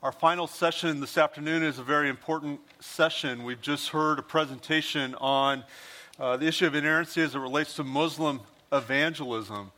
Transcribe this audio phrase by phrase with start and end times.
[0.00, 3.42] Our final session this afternoon is a very important session.
[3.42, 5.64] We've just heard a presentation on
[6.20, 8.38] uh, the issue of inerrancy as it relates to Muslim
[8.70, 9.72] evangelism.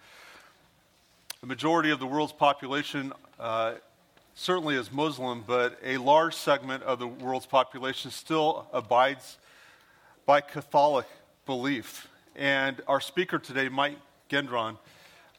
[1.41, 3.77] The majority of the world's population uh,
[4.35, 9.39] certainly is Muslim, but a large segment of the world's population still abides
[10.27, 11.07] by Catholic
[11.47, 12.09] belief.
[12.37, 13.97] And our speaker today, Mike
[14.29, 14.77] Gendron,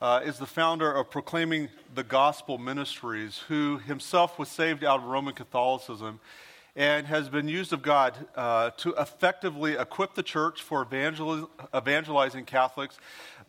[0.02, 5.05] uh, is the founder of Proclaiming the Gospel Ministries, who himself was saved out of
[5.05, 6.20] Roman Catholicism
[6.75, 12.46] and has been used of God uh, to effectively equip the church for evangel- evangelizing
[12.46, 12.97] Catholics.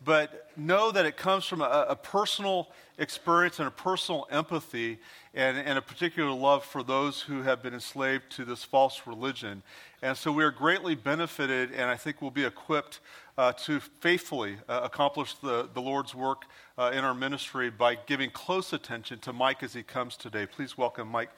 [0.03, 4.99] But know that it comes from a, a personal experience and a personal empathy
[5.33, 9.63] and, and, a particular love for those who have been enslaved to this false religion.
[10.01, 12.99] And so we are greatly benefited, and I think we'll be equipped
[13.37, 16.43] uh, to faithfully uh, accomplish the, the Lord's work
[16.77, 20.45] uh, in our ministry by giving close attention to Mike as he comes today.
[20.45, 21.31] Please welcome Mike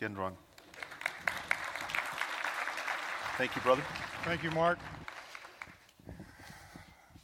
[0.00, 0.32] Gendron.
[3.36, 3.82] Thank you, brother.
[4.24, 4.78] Thank you, Mark.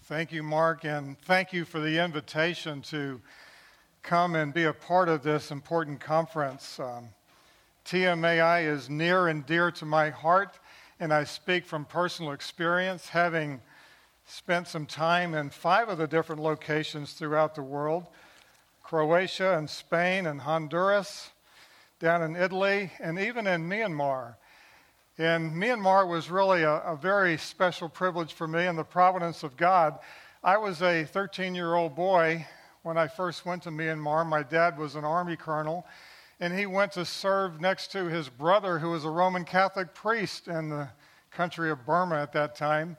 [0.05, 3.21] Thank you, Mark, and thank you for the invitation to
[4.03, 6.79] come and be a part of this important conference.
[6.79, 7.09] Um,
[7.85, 10.59] TMAI is near and dear to my heart,
[11.01, 13.61] and I speak from personal experience, having
[14.27, 18.07] spent some time in five of the different locations throughout the world
[18.83, 21.31] Croatia and Spain and Honduras,
[21.99, 24.37] down in Italy, and even in Myanmar.
[25.19, 29.57] And Myanmar was really a, a very special privilege for me in the providence of
[29.57, 29.99] God.
[30.45, 32.47] I was a 13 year old boy
[32.85, 34.25] when I first went to Myanmar.
[34.25, 35.85] My dad was an army colonel,
[36.39, 40.47] and he went to serve next to his brother, who was a Roman Catholic priest
[40.47, 40.89] in the
[41.33, 42.97] country of Burma at that time.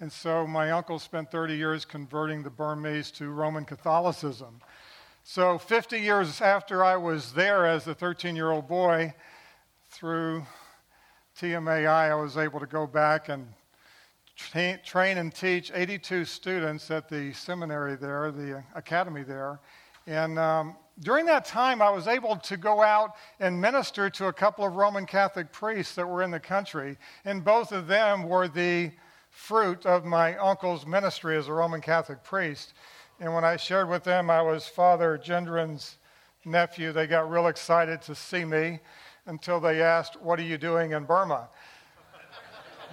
[0.00, 4.60] And so my uncle spent 30 years converting the Burmese to Roman Catholicism.
[5.24, 9.12] So 50 years after I was there as a 13 year old boy,
[9.90, 10.44] through
[11.38, 13.46] TMAI, I was able to go back and
[14.36, 19.60] tra- train and teach 82 students at the seminary there, the academy there.
[20.06, 24.32] And um, during that time, I was able to go out and minister to a
[24.32, 26.96] couple of Roman Catholic priests that were in the country.
[27.24, 28.92] And both of them were the
[29.38, 32.74] fruit of my uncle's ministry as a Roman Catholic priest.
[33.20, 35.96] And when I shared with them I was Father Gendron's
[36.44, 38.80] nephew, they got real excited to see me
[39.26, 41.48] until they asked, What are you doing in Burma?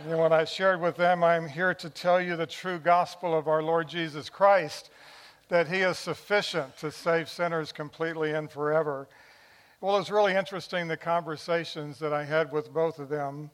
[0.07, 3.47] and when I shared with them, I'm here to tell you the true gospel of
[3.47, 4.91] our Lord Jesus Christ,
[5.50, 9.09] that He is sufficient to save sinners completely and forever.
[9.81, 13.50] Well, it was really interesting the conversations that I had with both of them.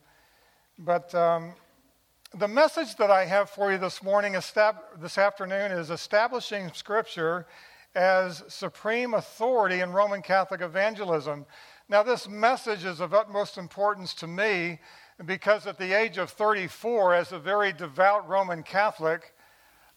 [0.77, 1.53] But um,
[2.33, 7.45] the message that I have for you this morning, this afternoon, is establishing Scripture
[7.93, 11.45] as supreme authority in Roman Catholic evangelism.
[11.89, 14.79] Now, this message is of utmost importance to me
[15.25, 19.33] because at the age of 34, as a very devout Roman Catholic,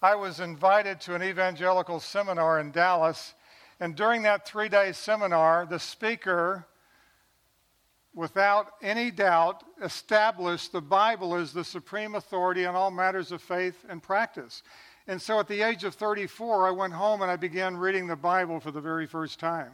[0.01, 3.33] I was invited to an evangelical seminar in Dallas.
[3.79, 6.67] And during that three day seminar, the speaker
[8.15, 13.85] without any doubt, established the Bible as the supreme authority on all matters of faith
[13.89, 14.63] and practice.
[15.07, 18.15] And so at the age of 34, I went home and I began reading the
[18.15, 19.71] Bible for the very first time.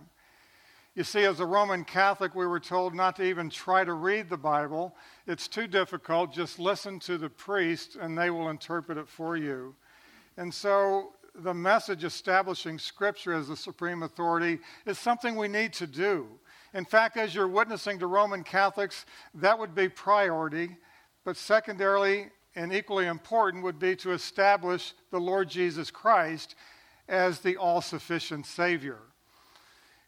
[0.96, 4.30] You see, as a Roman Catholic, we were told not to even try to read
[4.30, 4.94] the Bible.
[5.26, 6.34] It's too difficult.
[6.34, 9.74] Just listen to the priest and they will interpret it for you.
[10.36, 15.88] And so the message establishing Scripture as the supreme authority is something we need to
[15.88, 16.28] do.
[16.74, 19.06] In fact, as you're witnessing to Roman Catholics,
[19.36, 20.78] that would be priority.
[21.26, 26.56] But secondarily, and equally important, would be to establish the Lord Jesus Christ
[27.08, 29.00] as the all sufficient Savior.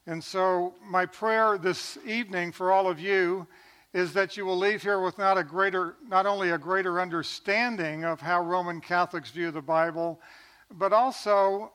[0.07, 3.47] And so, my prayer this evening for all of you
[3.93, 8.03] is that you will leave here with not a greater not only a greater understanding
[8.03, 10.19] of how Roman Catholics view the Bible,
[10.71, 11.71] but also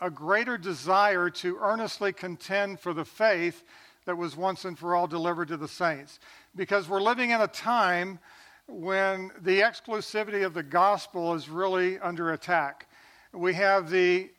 [0.00, 3.64] a greater desire to earnestly contend for the faith
[4.06, 6.18] that was once and for all delivered to the saints.
[6.54, 8.18] Because we're living in a time
[8.66, 12.88] when the exclusivity of the gospel is really under attack.
[13.32, 14.30] We have the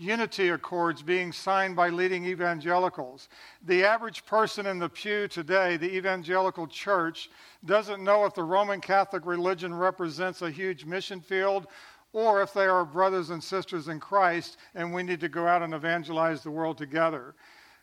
[0.00, 3.28] unity accords being signed by leading evangelicals.
[3.66, 7.28] The average person in the pew today, the evangelical church,
[7.66, 11.66] doesn't know if the Roman Catholic religion represents a huge mission field
[12.14, 15.62] or if they are brothers and sisters in Christ and we need to go out
[15.62, 17.34] and evangelize the world together.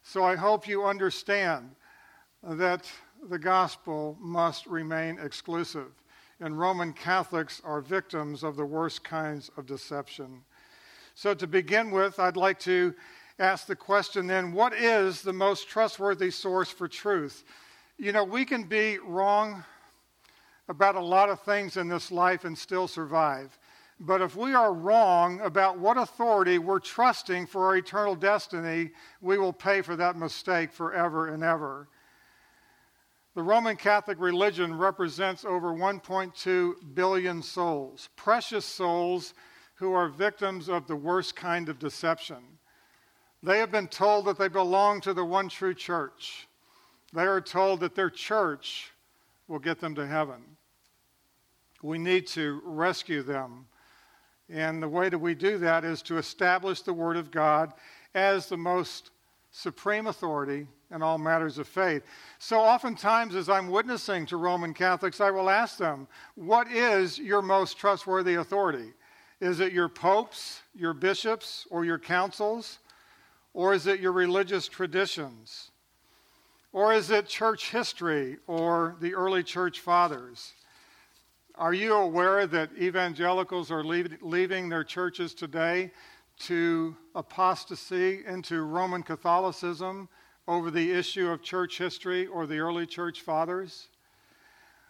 [0.10, 1.76] So I hope you understand
[2.42, 2.90] that
[3.30, 5.92] the gospel must remain exclusive,
[6.40, 10.46] and Roman Catholics are victims of the worst kinds of deception.
[11.14, 12.96] So, to begin with, I'd like to
[13.38, 17.44] ask the question then what is the most trustworthy source for truth?
[17.98, 19.66] You know, we can be wrong
[20.70, 23.60] about a lot of things in this life and still survive.
[24.00, 28.92] But if we are wrong about what authority we're trusting for our eternal destiny,
[29.22, 31.88] we will pay for that mistake forever and ever.
[33.34, 39.34] The Roman Catholic religion represents over 1.2 billion souls, precious souls
[39.76, 42.44] who are victims of the worst kind of deception.
[43.44, 46.48] They have been told that they belong to the one true church.
[47.14, 48.92] They are told that their church
[49.48, 50.42] will get them to heaven.
[51.82, 53.68] We need to rescue them
[54.50, 57.74] and the way that we do that is to establish the Word of God
[58.16, 59.12] as the most
[59.52, 62.04] supreme authority in all matters of faith.
[62.40, 67.42] So, oftentimes, as I'm witnessing to Roman Catholics, I will ask them, What is your
[67.42, 68.94] most trustworthy authority?
[69.40, 72.80] Is it your popes, your bishops, or your councils?
[73.54, 75.72] Or is it your religious traditions?
[76.72, 80.54] Or is it church history or the early church fathers?
[81.58, 85.90] Are you aware that evangelicals are leave, leaving their churches today
[86.42, 90.08] to apostasy into Roman Catholicism
[90.48, 93.88] over the issue of church history or the early church fathers?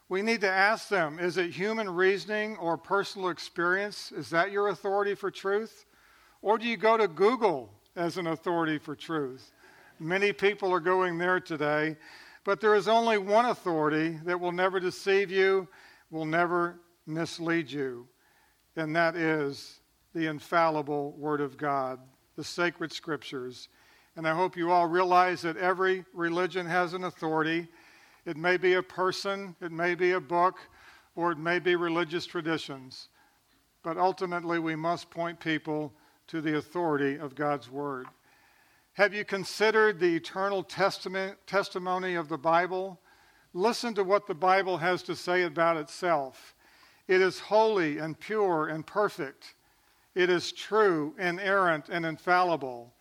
[0.09, 4.11] We need to ask them is it human reasoning or personal experience?
[4.11, 5.85] Is that your authority for truth?
[6.41, 9.53] Or do you go to Google as an authority for truth?
[10.01, 11.95] Many people are going there today,
[12.43, 15.69] but there is only one authority that will never deceive you
[16.09, 18.07] will never mislead you,
[18.75, 19.81] and that is
[20.13, 21.99] the infallible Word of God,
[22.35, 23.69] the sacred scriptures.
[24.15, 27.67] And I hope you all realize that every religion has an authority.
[28.25, 30.55] It may be a person, it may be a book,
[31.15, 33.09] or it may be religious traditions.
[33.83, 35.93] But ultimately, we must point people
[36.27, 38.07] to the authority of God's Word.
[38.93, 42.99] Have you considered the eternal testament, testimony of the Bible?
[43.53, 46.53] Listen to what the Bible has to say about itself.
[47.07, 49.55] It is holy and pure and perfect.
[50.15, 52.93] It is true, inerrant, and infallible.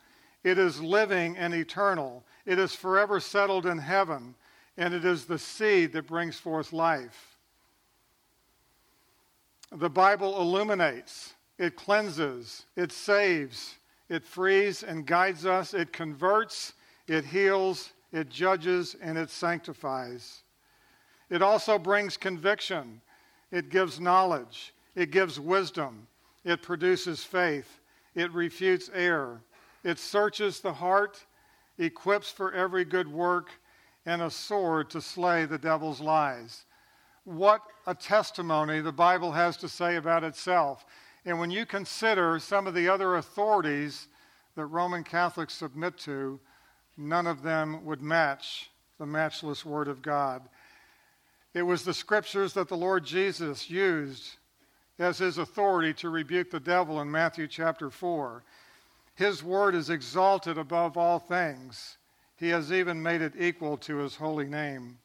[0.45, 2.25] It is living and eternal.
[2.45, 4.35] It is forever settled in heaven,
[4.77, 7.37] and it is the seed that brings forth life.
[9.73, 13.75] The Bible illuminates, it cleanses, it saves,
[14.09, 16.75] it frees and guides us, it converts,
[17.09, 20.43] it heals, it judges, and it sanctifies.
[21.29, 23.03] It also brings conviction,
[23.51, 26.07] it gives knowledge, it gives wisdom,
[26.43, 27.81] it produces faith,
[28.15, 29.43] it refutes error,
[29.85, 31.27] it searches the heart,
[31.77, 33.51] equips for every good work,
[34.07, 36.65] and a sword to slay the devil's lies.
[37.25, 40.87] What a testimony the Bible has to say about itself.
[41.27, 44.09] And when you consider some of the other authorities
[44.55, 46.41] that Roman Catholics submit to,
[46.97, 50.43] none of them would match the matchless Word of God.
[51.55, 54.37] It was the scriptures that the Lord Jesus used
[54.99, 58.43] as his authority to rebuke the devil in Matthew chapter 4.
[59.15, 61.97] His word is exalted above all things.
[62.37, 64.99] He has even made it equal to his holy name.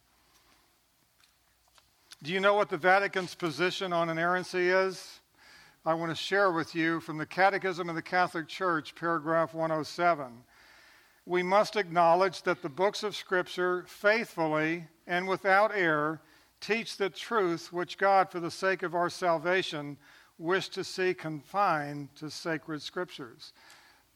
[2.23, 5.19] Do you know what the Vatican's position on inerrancy is?
[5.85, 10.43] I want to share with you from the Catechism of the Catholic Church, paragraph 107.
[11.25, 16.22] We must acknowledge that the books of Scripture faithfully and without error
[16.60, 19.98] teach the truth which God, for the sake of our salvation,
[20.38, 23.53] wished to see confined to sacred scriptures.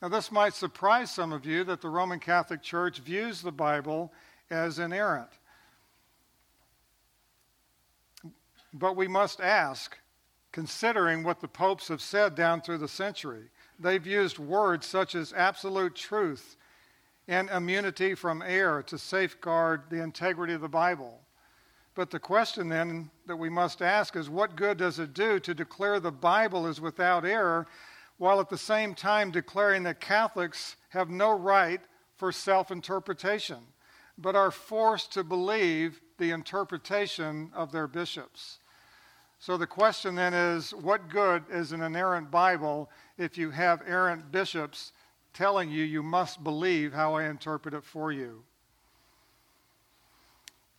[0.02, 4.12] Now, this might surprise some of you that the Roman Catholic Church views the Bible
[4.50, 5.30] as inerrant.
[8.74, 9.98] But we must ask,
[10.52, 15.34] considering what the popes have said down through the century, they've used words such as
[15.34, 16.58] absolute truth
[17.28, 21.20] and immunity from error to safeguard the integrity of the Bible.
[21.96, 25.54] But the question then that we must ask is what good does it do to
[25.54, 27.68] declare the Bible is without error
[28.18, 31.82] while at the same time declaring that Catholics have no right
[32.16, 33.60] for self interpretation,
[34.18, 38.60] but are forced to believe the interpretation of their bishops?
[39.40, 44.32] So the question then is what good is an inerrant Bible if you have errant
[44.32, 44.92] bishops
[45.36, 48.42] telling you you must believe how I interpret it for you?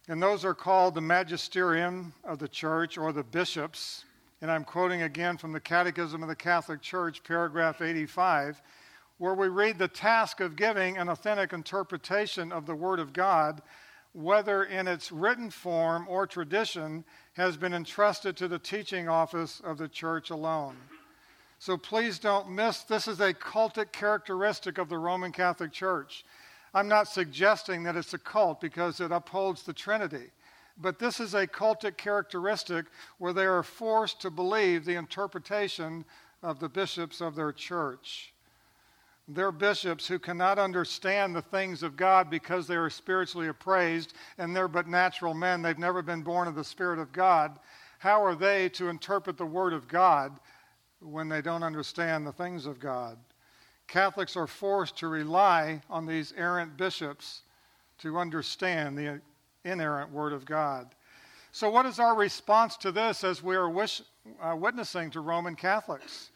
[0.09, 4.05] And those are called the magisterium of the church or the bishops.
[4.41, 8.63] And I'm quoting again from the Catechism of the Catholic Church, paragraph 85,
[9.19, 13.63] where we read the task of giving an authentic interpretation of the Word of God,
[14.13, 19.77] whether in its written form or tradition, has been entrusted to the teaching office of
[19.77, 20.77] the church alone.
[21.59, 26.25] So please don't miss this is a cultic characteristic of the Roman Catholic Church.
[26.75, 30.31] I'm not suggesting that it's a cult because it upholds the Trinity.
[30.79, 32.87] But this is a cultic characteristic
[33.19, 36.05] where they are forced to believe the interpretation
[36.43, 38.35] of the bishops of their church.
[39.27, 44.55] They're bishops who cannot understand the things of God because they are spiritually appraised and
[44.55, 45.63] they're but natural men.
[45.63, 47.59] They've never been born of the Spirit of God.
[47.99, 50.39] How are they to interpret the Word of God
[51.01, 53.19] when they don't understand the things of God?
[53.89, 57.43] Catholics are forced to rely on these errant bishops
[57.99, 59.21] to understand the
[59.65, 60.95] inerrant Word of God.
[61.53, 64.03] So, what is our response to this as we are wish,
[64.43, 66.31] uh, witnessing to Roman Catholics?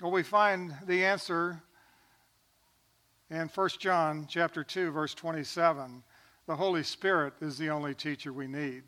[0.00, 1.60] Well, we find the answer
[3.30, 6.02] in 1 John chapter 2 verse 27.
[6.46, 8.84] The Holy Spirit is the only teacher we need.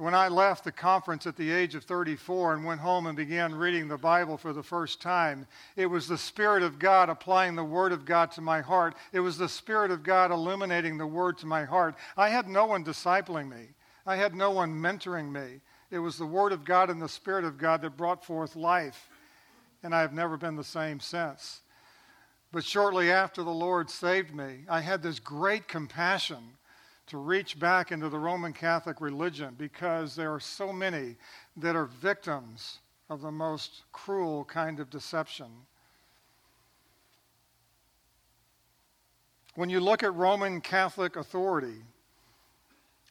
[0.00, 3.54] When I left the conference at the age of 34 and went home and began
[3.54, 7.64] reading the Bible for the first time, it was the Spirit of God applying the
[7.64, 8.94] Word of God to my heart.
[9.12, 11.96] It was the Spirit of God illuminating the Word to my heart.
[12.16, 13.74] I had no one discipling me,
[14.06, 15.60] I had no one mentoring me.
[15.90, 19.10] It was the Word of God and the Spirit of God that brought forth life.
[19.82, 21.60] And I have never been the same since.
[22.52, 26.56] But shortly after the Lord saved me, I had this great compassion
[27.10, 31.16] to reach back into the Roman Catholic religion because there are so many
[31.56, 35.48] that are victims of the most cruel kind of deception.
[39.56, 41.82] When you look at Roman Catholic authority,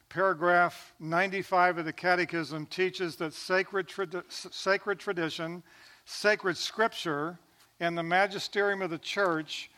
[0.08, 3.91] paragraph 95 of the Catechism teaches that sacred,
[4.29, 5.62] sacred tradition,
[6.06, 7.38] sacred scripture,
[7.82, 9.70] and the magisterium of the church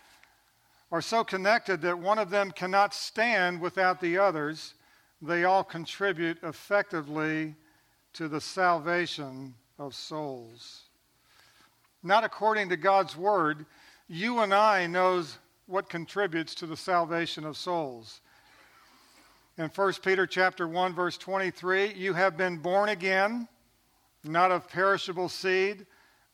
[0.91, 4.73] are so connected that one of them cannot stand without the others.
[5.21, 7.55] They all contribute effectively
[8.13, 10.83] to the salvation of souls.
[12.03, 13.65] Not according to God's word,
[14.07, 18.19] you and I knows what contributes to the salvation of souls.
[19.57, 23.47] In 1 Peter chapter 1 verse 23, you have been born again,
[24.23, 25.85] not of perishable seed,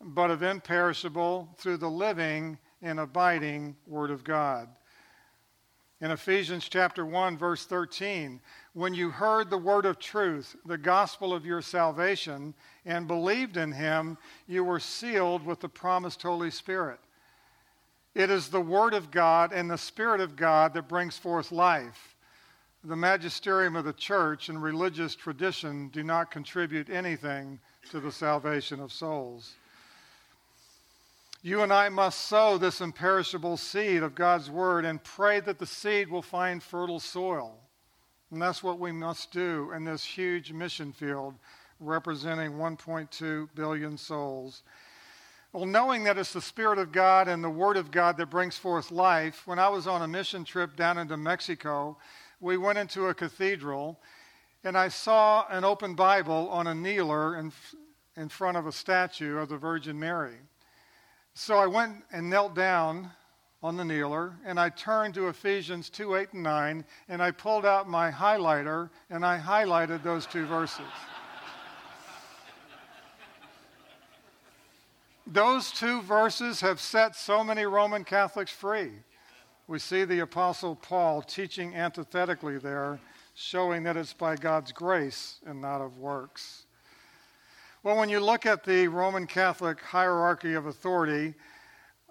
[0.02, 4.70] but of imperishable through the living and abiding Word of God.
[6.00, 8.40] In Ephesians chapter 1 verse 13,
[8.74, 12.54] when you heard the word of truth, the gospel of your salvation,
[12.86, 14.16] and believed in him,
[14.46, 17.00] you were sealed with the promised Holy Spirit.
[18.14, 22.16] It is the word of God and the Spirit of God that brings forth life.
[22.84, 28.80] The magisterium of the church and religious tradition do not contribute anything to the salvation
[28.80, 29.56] of souls.
[31.44, 35.68] You and I must sow this imperishable seed of God's Word and pray that the
[35.68, 37.60] seed will find fertile soil.
[38.32, 41.36] And that's what we must do in this huge mission field
[41.80, 44.64] representing 1.2 billion souls.
[45.54, 48.58] Well, knowing that it's the Spirit of God and the Word of God that brings
[48.58, 51.98] forth life, when I was on a mission trip down into Mexico,
[52.42, 54.00] we went into a cathedral
[54.64, 57.54] and I saw an open Bible on a kneeler in,
[58.18, 60.38] in front of a statue of the Virgin Mary.
[61.40, 63.12] So I went and knelt down
[63.62, 67.64] on the kneeler, and I turned to Ephesians 2 8 and 9, and I pulled
[67.64, 70.88] out my highlighter and I highlighted those two verses.
[75.28, 78.94] those two verses have set so many Roman Catholics free.
[79.68, 83.00] We see the Apostle Paul teaching antithetically there,
[83.36, 86.67] showing that it's by God's grace and not of works.
[87.88, 91.34] Well, when you look at the Roman Catholic hierarchy of authority,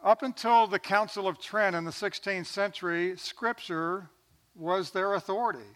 [0.03, 4.09] up until the Council of Trent in the 16th century, Scripture
[4.55, 5.69] was their authority.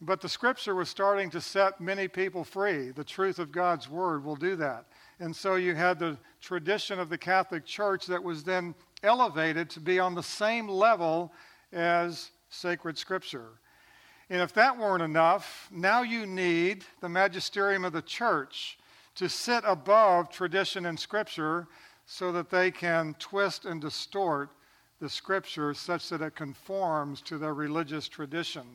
[0.00, 2.90] But the Scripture was starting to set many people free.
[2.90, 4.86] The truth of God's Word will do that.
[5.18, 9.80] And so you had the tradition of the Catholic Church that was then elevated to
[9.80, 11.32] be on the same level
[11.72, 13.48] as sacred Scripture.
[14.30, 18.78] And if that weren't enough, now you need the magisterium of the church
[19.14, 21.66] to sit above tradition and scripture
[22.06, 24.50] so that they can twist and distort
[25.00, 28.66] the scripture such that it conforms to their religious tradition.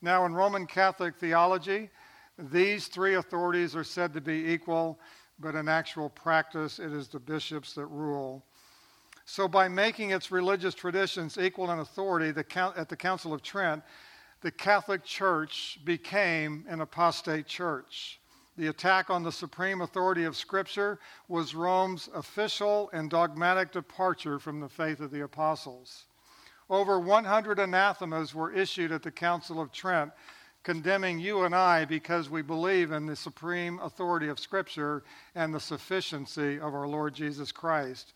[0.00, 1.90] Now, in Roman Catholic theology,
[2.38, 4.98] these three authorities are said to be equal,
[5.40, 8.44] but in actual practice, it is the bishops that rule.
[9.24, 13.82] So, by making its religious traditions equal in authority at the Council of Trent,
[14.40, 18.20] the Catholic Church became an apostate church.
[18.58, 20.98] The attack on the supreme authority of Scripture
[21.28, 26.06] was Rome's official and dogmatic departure from the faith of the apostles.
[26.68, 30.10] Over 100 anathemas were issued at the Council of Trent,
[30.64, 35.04] condemning you and I because we believe in the supreme authority of Scripture
[35.36, 38.12] and the sufficiency of our Lord Jesus Christ.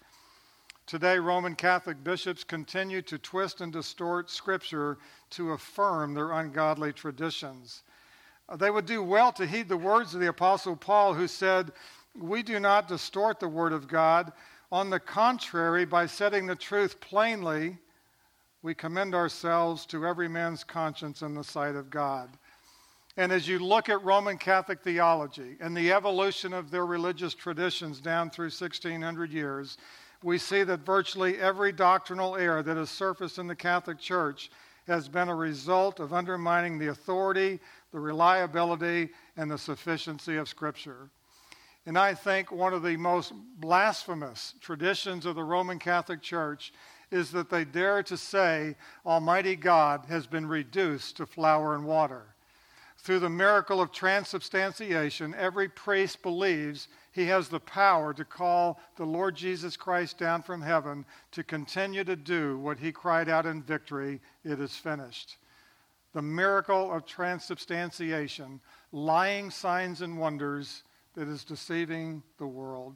[0.87, 4.99] Today, Roman Catholic bishops continue to twist and distort Scripture
[5.31, 7.85] to affirm their ungodly traditions.
[8.59, 11.73] They would do well to heed the words of the Apostle Paul, who said,
[12.19, 14.33] We do not distort the Word of God.
[14.71, 17.79] On the contrary, by setting the truth plainly,
[18.63, 22.31] we commend ourselves to every man's conscience in the sight of God.
[23.17, 28.01] And as you look at Roman Catholic theology and the evolution of their religious traditions
[28.01, 29.77] down through 1600 years,
[30.23, 34.51] we see that virtually every doctrinal error that has surfaced in the Catholic Church
[34.87, 37.61] has been a result of undermining the authority,
[37.93, 41.11] the reliability, and the sufficiency of Scripture.
[41.87, 46.73] And I think one of the most blasphemous traditions of the Roman Catholic Church
[47.11, 52.32] is that they dare to say Almighty God has been reduced to flour and water.
[53.03, 59.05] Through the miracle of transubstantiation, every priest believes he has the power to call the
[59.05, 63.61] Lord Jesus Christ down from heaven to continue to do what he cried out in
[63.61, 65.39] victory it is finished.
[66.13, 68.61] The miracle of transubstantiation,
[68.93, 72.95] lying signs and wonders that is deceiving the world.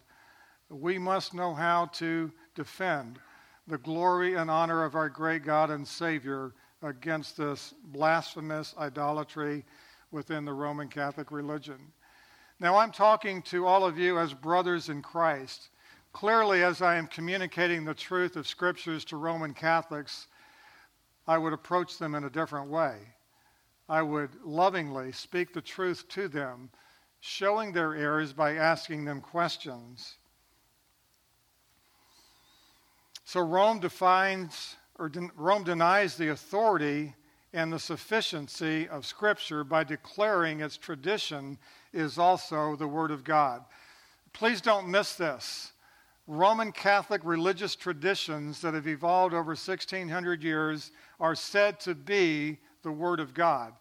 [0.69, 3.19] We must know how to defend
[3.67, 9.65] the glory and honor of our great God and Savior against this blasphemous idolatry
[10.11, 11.93] within the Roman Catholic religion.
[12.59, 15.69] Now, I'm talking to all of you as brothers in Christ.
[16.13, 20.29] Clearly, as I am communicating the truth of Scriptures to Roman Catholics,
[21.27, 22.97] I would approach them in a different way.
[23.89, 26.71] I would lovingly speak the truth to them,
[27.21, 30.17] showing their errors by asking them questions.
[33.25, 37.15] So Rome defines or Rome denies the authority
[37.53, 41.59] and the sufficiency of Scripture by declaring its tradition
[41.93, 43.65] is also the Word of God.
[44.33, 45.73] Please don't miss this.
[46.27, 52.91] Roman Catholic religious traditions that have evolved over 1600 years are said to be the
[52.91, 53.73] Word of God.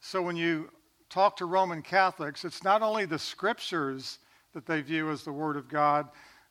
[0.00, 0.70] So when you
[1.08, 4.18] talk to Roman Catholics, it's not only the scriptures
[4.52, 6.08] that they view as the Word of God,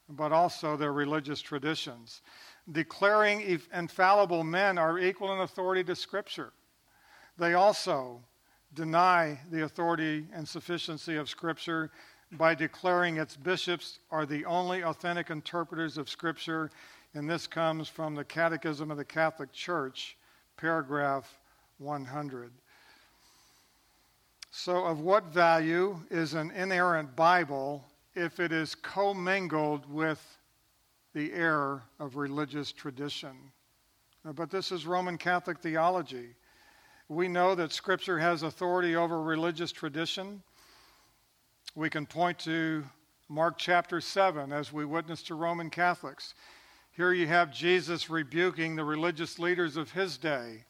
[0.10, 2.22] but also their religious traditions.
[2.72, 6.52] Declaring infallible men are equal in authority to Scripture.
[7.38, 8.22] They also
[8.74, 11.92] deny the authority and sufficiency of Scripture
[12.32, 16.72] by declaring its bishops are the only authentic interpreters of Scripture.
[17.14, 20.18] And this comes from the Catechism of the Catholic Church,
[20.58, 21.38] paragraph
[21.78, 22.52] 100.
[24.52, 27.84] So, of what value is an inerrant Bible
[28.16, 30.38] if it is commingled with
[31.14, 33.36] the error of religious tradition?
[34.24, 36.36] But this is Roman Catholic theology.
[37.08, 40.42] We know that Scripture has authority over religious tradition.
[41.76, 42.84] We can point to
[43.30, 46.34] Mark chapter 7 as we witness to Roman Catholics.
[46.94, 50.64] Here you have Jesus rebuking the religious leaders of his day.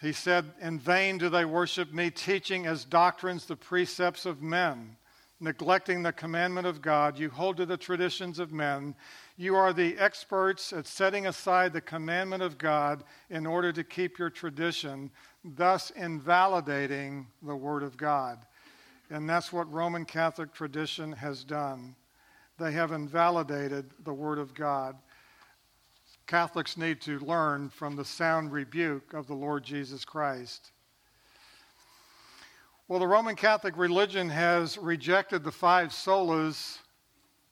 [0.00, 4.96] He said, In vain do they worship me, teaching as doctrines the precepts of men
[5.40, 7.18] neglecting the commandment of God.
[7.18, 8.94] You hold to the traditions of men.
[9.40, 14.18] You are the experts at setting aside the commandment of God in order to keep
[14.18, 15.12] your tradition,
[15.44, 18.44] thus invalidating the Word of God.
[19.10, 21.94] And that's what Roman Catholic tradition has done.
[22.58, 24.96] They have invalidated the Word of God.
[26.26, 30.72] Catholics need to learn from the sound rebuke of the Lord Jesus Christ.
[32.88, 36.78] Well, the Roman Catholic religion has rejected the five solas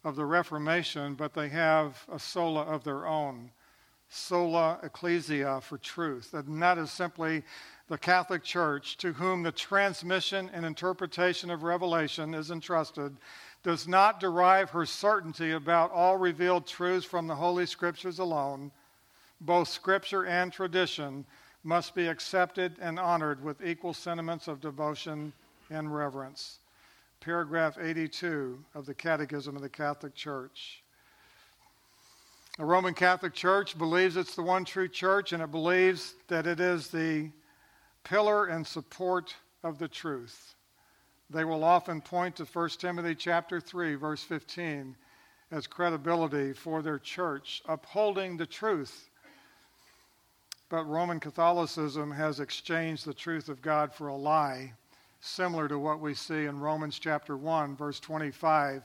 [0.07, 3.51] of the Reformation, but they have a sola of their own
[4.09, 6.33] sola ecclesia for truth.
[6.33, 7.43] And that is simply
[7.89, 13.17] the Catholic Church, to whom the transmission and interpretation of revelation is entrusted,
[13.65, 18.71] does not derive her certainty about all revealed truths from the Holy Scriptures alone.
[19.41, 21.25] Both Scripture and tradition
[21.65, 25.33] must be accepted and honored with equal sentiments of devotion
[25.69, 26.61] and reverence.
[27.21, 30.83] Paragraph 82 of the Catechism of the Catholic Church.
[32.59, 36.61] The Roman Catholic Church believes it's the one true church and it believes that it
[36.61, 37.31] is the
[38.05, 40.55] pillar and support of the truth.
[41.31, 44.97] They will often point to 1 Timothy chapter 3 verse 15
[45.51, 49.11] as credibility for their church upholding the truth
[50.69, 54.73] but Roman Catholicism has exchanged the truth of God for a lie,
[55.21, 58.83] similar to what we see in Romans chapter 1, verse 25,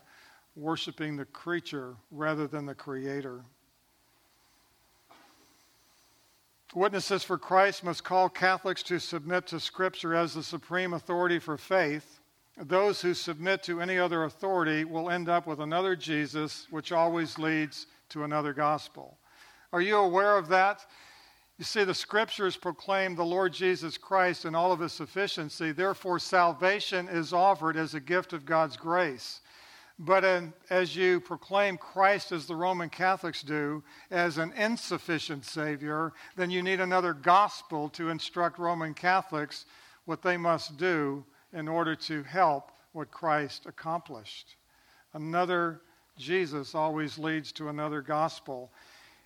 [0.55, 3.43] worshiping the creature rather than the creator.
[6.73, 11.57] Witnesses for Christ must call Catholics to submit to Scripture as the supreme authority for
[11.57, 12.21] faith.
[12.57, 17.37] Those who submit to any other authority will end up with another Jesus, which always
[17.37, 19.17] leads to another gospel.
[19.73, 20.85] Are you aware of that?
[21.61, 25.71] You see, the scriptures proclaim the Lord Jesus Christ in all of his sufficiency.
[25.71, 29.41] Therefore, salvation is offered as a gift of God's grace.
[29.99, 36.13] But in, as you proclaim Christ as the Roman Catholics do, as an insufficient Savior,
[36.35, 39.67] then you need another gospel to instruct Roman Catholics
[40.05, 44.55] what they must do in order to help what Christ accomplished.
[45.13, 45.81] Another
[46.17, 48.71] Jesus always leads to another gospel.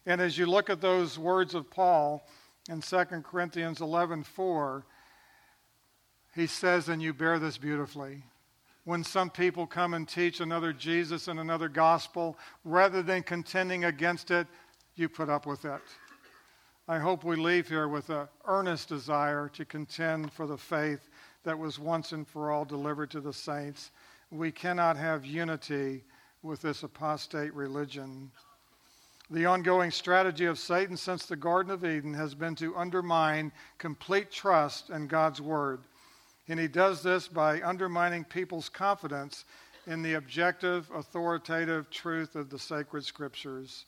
[0.05, 2.27] And as you look at those words of Paul
[2.69, 4.85] in 2 Corinthians 11:4,
[6.33, 8.23] he says, "And you bear this beautifully."
[8.83, 14.29] When some people come and teach another Jesus and another gospel, rather than contending against
[14.29, 14.47] it,
[14.93, 15.81] you put up with it.
[16.87, 21.09] I hope we leave here with an earnest desire to contend for the faith
[21.41, 23.89] that was once and for all delivered to the saints.
[24.29, 26.05] We cannot have unity
[26.43, 28.31] with this apostate religion.
[29.31, 34.29] The ongoing strategy of Satan since the Garden of Eden has been to undermine complete
[34.29, 35.81] trust in God's Word.
[36.47, 39.45] And he does this by undermining people's confidence
[39.87, 43.85] in the objective, authoritative truth of the sacred scriptures.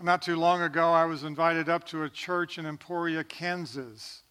[0.00, 4.22] Not too long ago, I was invited up to a church in Emporia, Kansas.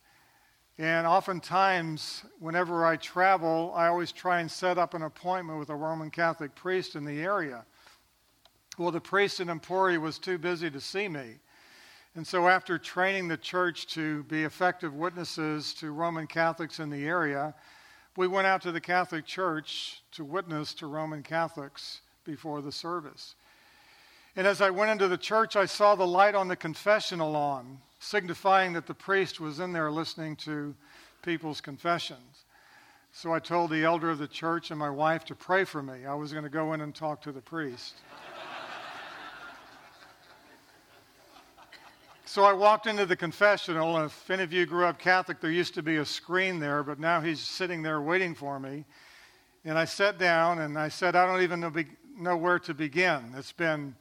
[0.77, 5.75] And oftentimes, whenever I travel, I always try and set up an appointment with a
[5.75, 7.65] Roman Catholic priest in the area.
[8.77, 11.35] Well, the priest in Emporia was too busy to see me.
[12.15, 17.05] And so, after training the church to be effective witnesses to Roman Catholics in the
[17.05, 17.53] area,
[18.17, 23.35] we went out to the Catholic Church to witness to Roman Catholics before the service.
[24.35, 27.79] And as I went into the church, I saw the light on the confessional on,
[27.99, 30.75] signifying that the priest was in there listening to
[31.21, 32.45] people's confessions.
[33.13, 36.05] So I told the elder of the church and my wife to pray for me.
[36.05, 37.95] I was going to go in and talk to the priest.
[42.31, 45.51] So I walked into the confessional, and if any of you grew up Catholic, there
[45.51, 48.85] used to be a screen there, but now he's sitting there waiting for me.
[49.65, 51.73] And I sat down and I said, I don't even know,
[52.17, 53.33] know where to begin.
[53.35, 53.93] It's been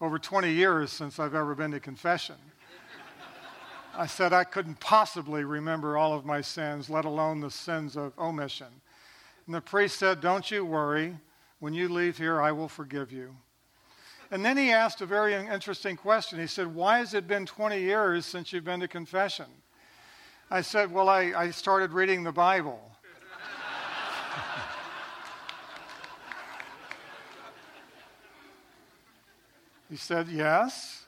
[0.00, 2.34] over 20 years since I've ever been to confession.
[3.96, 8.12] I said I couldn't possibly remember all of my sins, let alone the sins of
[8.18, 8.74] omission.
[9.46, 11.16] And the priest said, Don't you worry.
[11.60, 13.36] When you leave here, I will forgive you.
[14.30, 16.38] And then he asked a very interesting question.
[16.38, 19.46] He said, Why has it been 20 years since you've been to confession?
[20.50, 22.78] I said, Well, I, I started reading the Bible.
[29.88, 31.06] he said, Yes.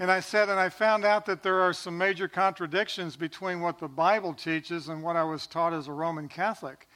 [0.00, 3.78] And I said, And I found out that there are some major contradictions between what
[3.78, 6.88] the Bible teaches and what I was taught as a Roman Catholic.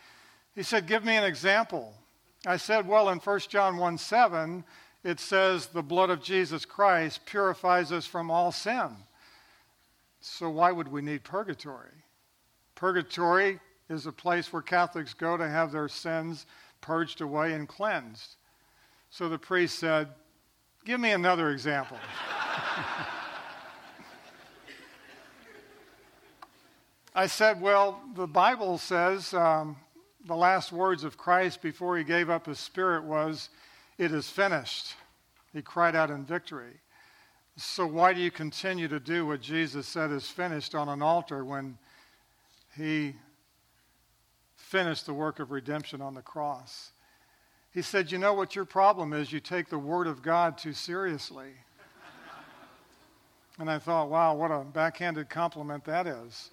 [0.57, 1.95] He said, Give me an example.
[2.45, 4.65] I said, Well, in 1 John 1 7,
[5.05, 8.89] it says the blood of Jesus Christ purifies us from all sin.
[10.21, 11.93] So, why would we need purgatory?
[12.75, 16.47] Purgatory is a place where Catholics go to have their sins
[16.81, 18.37] purged away and cleansed.
[19.11, 20.09] So the priest said,
[20.85, 21.99] Give me another example.
[27.15, 29.77] I said, Well, the Bible says um,
[30.27, 33.51] the last words of Christ before he gave up his spirit was,
[33.99, 34.95] it is finished.
[35.53, 36.81] He cried out in victory.
[37.57, 41.45] So, why do you continue to do what Jesus said is finished on an altar
[41.45, 41.79] when
[42.77, 43.15] he
[44.57, 46.91] finished the work of redemption on the cross?
[47.71, 49.33] He said, You know what your problem is?
[49.33, 51.51] You take the Word of God too seriously.
[53.61, 56.51] and I thought, wow, what a backhanded compliment that is.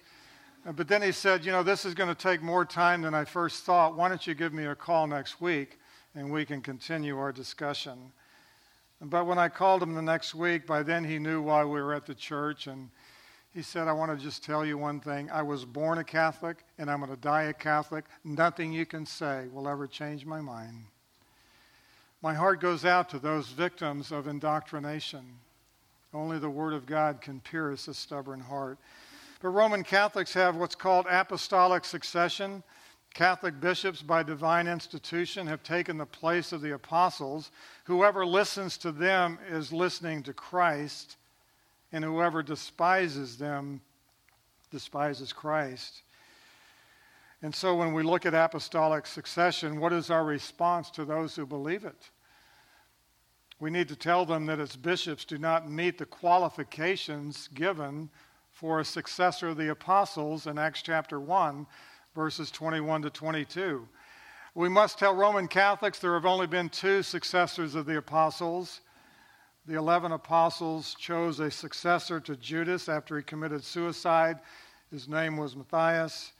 [0.64, 3.24] But then he said, You know, this is going to take more time than I
[3.24, 3.96] first thought.
[3.96, 5.80] Why don't you give me a call next week?
[6.14, 8.12] And we can continue our discussion.
[9.00, 11.94] But when I called him the next week, by then he knew why we were
[11.94, 12.88] at the church, and
[13.52, 15.30] he said, I want to just tell you one thing.
[15.30, 18.04] I was born a Catholic, and I'm going to die a Catholic.
[18.24, 20.84] Nothing you can say will ever change my mind.
[22.22, 25.24] My heart goes out to those victims of indoctrination.
[26.14, 28.78] Only the Word of God can pierce a stubborn heart.
[29.40, 32.62] But Roman Catholics have what's called apostolic succession.
[33.14, 37.50] Catholic bishops, by divine institution, have taken the place of the apostles.
[37.84, 41.16] Whoever listens to them is listening to Christ,
[41.92, 43.80] and whoever despises them
[44.70, 46.02] despises Christ.
[47.42, 51.44] And so, when we look at apostolic succession, what is our response to those who
[51.44, 52.10] believe it?
[53.62, 58.10] we need to tell them that its bishops do not meet the qualifications given
[58.50, 61.64] for a successor of the apostles in Acts chapter 1,
[62.14, 63.88] verses 21 to 22.
[64.54, 68.80] We must tell Roman Catholics there have only been two successors of the apostles.
[69.66, 74.40] The 11 apostles chose a successor to Judas after he committed suicide.
[74.90, 76.32] His name was Matthias,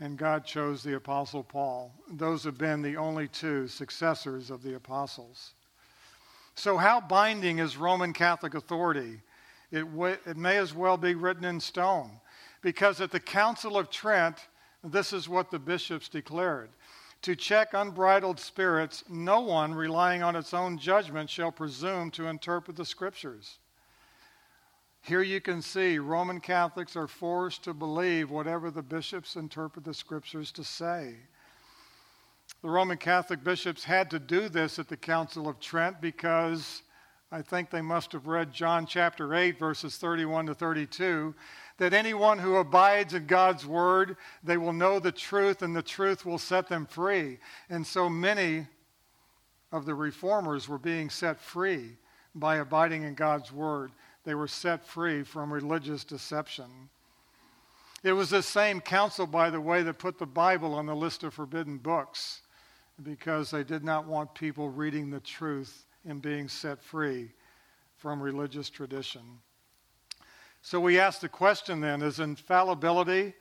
[0.00, 1.92] and God chose the apostle Paul.
[2.10, 5.52] Those have been the only two successors of the apostles.
[6.54, 9.20] So, how binding is Roman Catholic authority?
[9.70, 12.10] It, w- it may as well be written in stone,
[12.62, 14.38] because at the Council of Trent,
[14.84, 16.70] this is what the bishops declared.
[17.22, 22.76] To check unbridled spirits, no one relying on its own judgment shall presume to interpret
[22.76, 23.58] the scriptures.
[25.00, 29.94] Here you can see Roman Catholics are forced to believe whatever the bishops interpret the
[29.94, 31.16] scriptures to say.
[32.62, 36.82] The Roman Catholic bishops had to do this at the Council of Trent because
[37.30, 41.34] I think they must have read John chapter 8, verses 31 to 32,
[41.78, 46.24] that anyone who abides in God's word, they will know the truth, and the truth
[46.24, 47.38] will set them free.
[47.68, 48.66] And so many
[49.72, 51.96] of the reformers were being set free
[52.34, 53.90] by abiding in God's word.
[54.24, 56.88] They were set free from religious deception.
[58.04, 61.24] It was the same council, by the way, that put the Bible on the list
[61.24, 62.42] of forbidden books
[63.02, 67.30] because they did not want people reading the truth and being set free
[67.96, 69.22] from religious tradition.
[70.64, 73.34] So we ask the question then is infallibility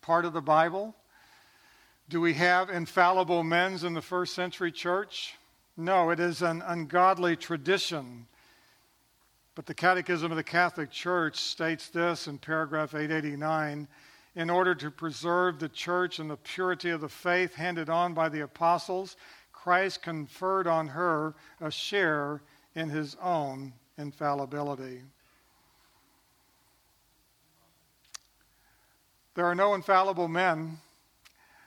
[0.00, 0.96] part of the Bible?
[2.08, 5.34] Do we have infallible men in the first century church?
[5.76, 8.26] No, it is an ungodly tradition.
[9.54, 13.86] But the Catechism of the Catholic Church states this in paragraph 889
[14.36, 18.30] in order to preserve the church and the purity of the faith handed on by
[18.30, 19.18] the apostles,
[19.52, 22.40] Christ conferred on her a share
[22.74, 25.02] in his own infallibility.
[29.40, 30.76] There are no infallible men.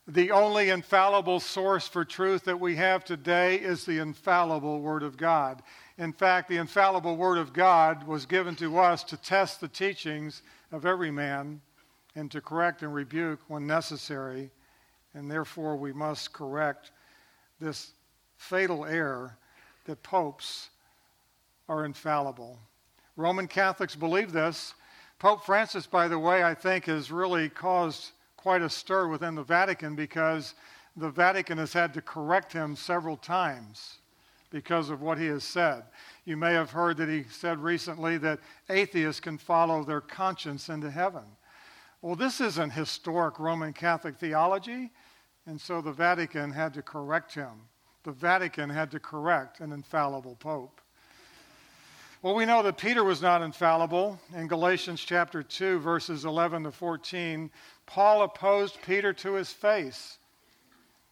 [0.07, 5.17] The only infallible source for truth that we have today is the infallible Word of
[5.17, 5.63] God.
[5.97, 10.43] In fact, the infallible Word of God was given to us to test the teachings
[10.71, 11.61] of every man
[12.13, 14.51] and to correct and rebuke when necessary,
[15.15, 16.91] and therefore we must correct
[17.59, 17.93] this
[18.37, 19.35] fatal error
[19.85, 20.69] that popes
[21.67, 22.59] are infallible.
[23.17, 24.75] Roman Catholics believe this.
[25.23, 29.43] Pope Francis, by the way, I think has really caused quite a stir within the
[29.43, 30.53] Vatican because
[30.97, 33.99] the Vatican has had to correct him several times
[34.49, 35.83] because of what he has said.
[36.25, 40.91] You may have heard that he said recently that atheists can follow their conscience into
[40.91, 41.23] heaven.
[42.01, 44.91] Well, this isn't historic Roman Catholic theology,
[45.45, 47.69] and so the Vatican had to correct him.
[48.03, 50.81] The Vatican had to correct an infallible pope.
[52.23, 54.17] Well, we know that Peter was not infallible.
[54.33, 57.51] In Galatians chapter 2, verses 11 to 14,
[57.85, 60.19] Paul opposed Peter to his face.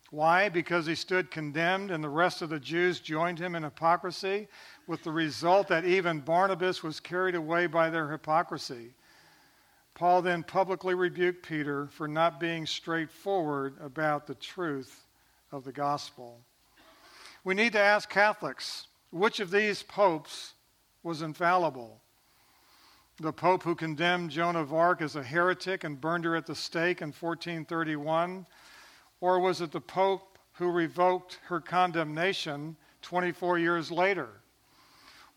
[0.10, 0.48] Why?
[0.48, 4.48] Because he stood condemned, and the rest of the Jews joined him in hypocrisy,
[4.88, 8.94] with the result that even Barnabas was carried away by their hypocrisy.
[9.96, 15.04] Paul then publicly rebuked Peter for not being straightforward about the truth
[15.52, 16.40] of the gospel.
[17.44, 20.54] We need to ask Catholics which of these popes
[21.04, 22.02] was infallible?
[23.20, 26.56] The pope who condemned Joan of Arc as a heretic and burned her at the
[26.56, 28.46] stake in 1431?
[29.20, 34.30] Or was it the pope who revoked her condemnation 24 years later?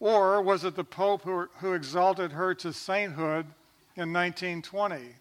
[0.01, 3.47] Or was it the pope who, who exalted her to sainthood
[3.97, 5.15] in 1920.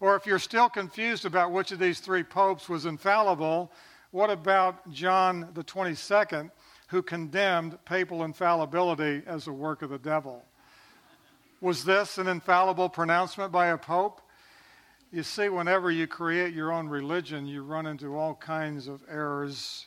[0.00, 3.72] Or if you're still confused about which of these three popes was infallible,
[4.10, 6.50] what about John the 22nd,
[6.88, 10.44] who condemned papal infallibility as a work of the devil?
[11.60, 14.20] Was this an infallible pronouncement by a pope?
[15.10, 19.86] You see, whenever you create your own religion, you run into all kinds of errors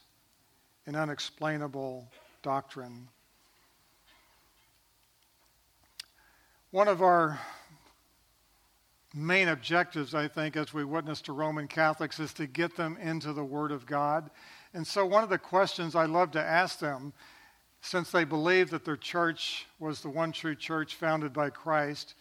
[0.86, 2.08] and unexplainable
[2.42, 3.08] doctrine.
[6.72, 7.40] One of our
[9.14, 13.34] main objectives, I think, as we witness to Roman Catholics, is to get them into
[13.34, 14.30] the Word of God.
[14.74, 17.14] And so, one of the questions I love to ask them,
[17.82, 22.16] since they believe that their church was the one true church founded by Christ,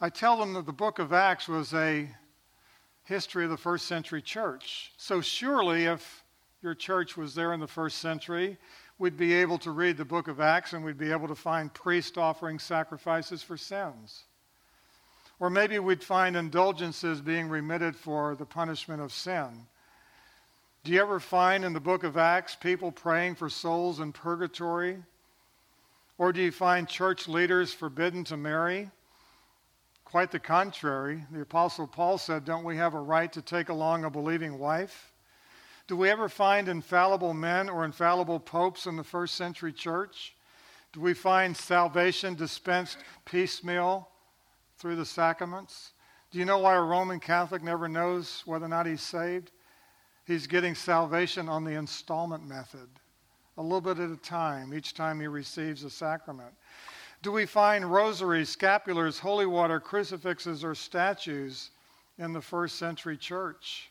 [0.00, 2.08] I tell them that the book of Acts was a
[3.04, 4.92] history of the first century church.
[4.96, 6.24] So, surely, if
[6.62, 8.58] your church was there in the first century,
[8.98, 11.72] we'd be able to read the book of Acts and we'd be able to find
[11.72, 14.24] priests offering sacrifices for sins.
[15.38, 19.66] Or maybe we'd find indulgences being remitted for the punishment of sin.
[20.86, 25.02] Do you ever find in the book of Acts people praying for souls in purgatory?
[26.16, 28.92] Or do you find church leaders forbidden to marry?
[30.04, 31.24] Quite the contrary.
[31.32, 35.10] The Apostle Paul said, Don't we have a right to take along a believing wife?
[35.88, 40.36] Do we ever find infallible men or infallible popes in the first century church?
[40.92, 44.08] Do we find salvation dispensed piecemeal
[44.78, 45.90] through the sacraments?
[46.30, 49.50] Do you know why a Roman Catholic never knows whether or not he's saved?
[50.26, 52.88] He's getting salvation on the installment method,
[53.56, 56.52] a little bit at a time, each time he receives a sacrament.
[57.22, 61.70] Do we find rosaries, scapulars, holy water, crucifixes, or statues
[62.18, 63.90] in the first century church?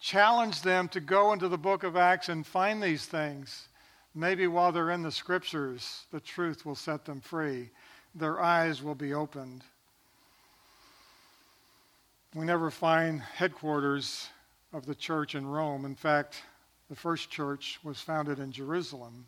[0.00, 3.68] Challenge them to go into the book of Acts and find these things.
[4.14, 7.70] Maybe while they're in the scriptures, the truth will set them free.
[8.14, 9.64] Their eyes will be opened.
[12.34, 14.28] We never find headquarters
[14.72, 15.84] of the church in Rome.
[15.84, 16.42] In fact,
[16.88, 19.26] the first church was founded in Jerusalem.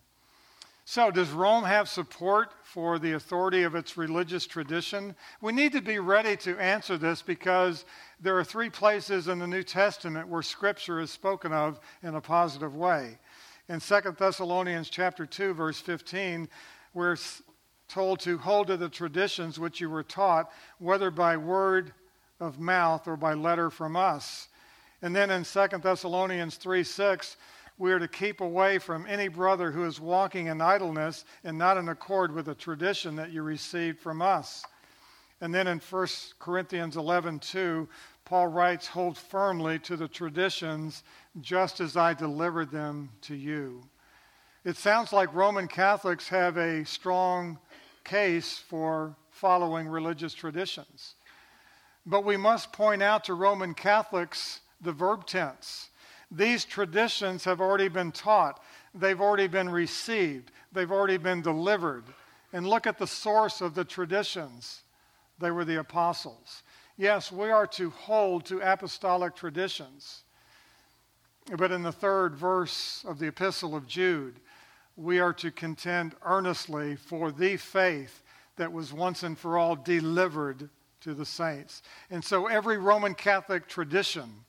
[0.85, 5.14] So, does Rome have support for the authority of its religious tradition?
[5.40, 7.85] We need to be ready to answer this because
[8.20, 12.20] there are three places in the New Testament where Scripture is spoken of in a
[12.20, 13.18] positive way.
[13.68, 16.48] In 2 Thessalonians chapter 2, verse 15,
[16.92, 17.16] we're
[17.88, 21.92] told to hold to the traditions which you were taught, whether by word
[22.40, 24.48] of mouth or by letter from us.
[25.02, 27.36] And then in 2 Thessalonians 3 6,
[27.78, 31.78] we are to keep away from any brother who is walking in idleness and not
[31.78, 34.64] in accord with the tradition that you received from us.
[35.40, 36.06] And then in 1
[36.38, 37.88] Corinthians 11 2,
[38.26, 41.02] Paul writes, Hold firmly to the traditions
[41.40, 43.82] just as I delivered them to you.
[44.64, 47.58] It sounds like Roman Catholics have a strong
[48.04, 51.14] case for following religious traditions.
[52.04, 55.90] But we must point out to Roman Catholics the verb tense.
[56.30, 58.62] These traditions have already been taught,
[58.94, 62.04] they've already been received, they've already been delivered.
[62.52, 64.82] And look at the source of the traditions.
[65.38, 66.62] They were the apostles.
[66.96, 70.24] Yes, we are to hold to apostolic traditions.
[71.56, 74.40] But in the third verse of the Epistle of Jude,
[74.96, 78.22] we are to contend earnestly for the faith
[78.56, 80.68] that was once and for all delivered
[81.00, 81.82] to the saints.
[82.10, 84.44] And so every Roman Catholic tradition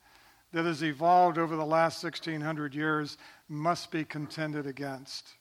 [0.54, 5.36] that has evolved over the last 1600 years must be contended against.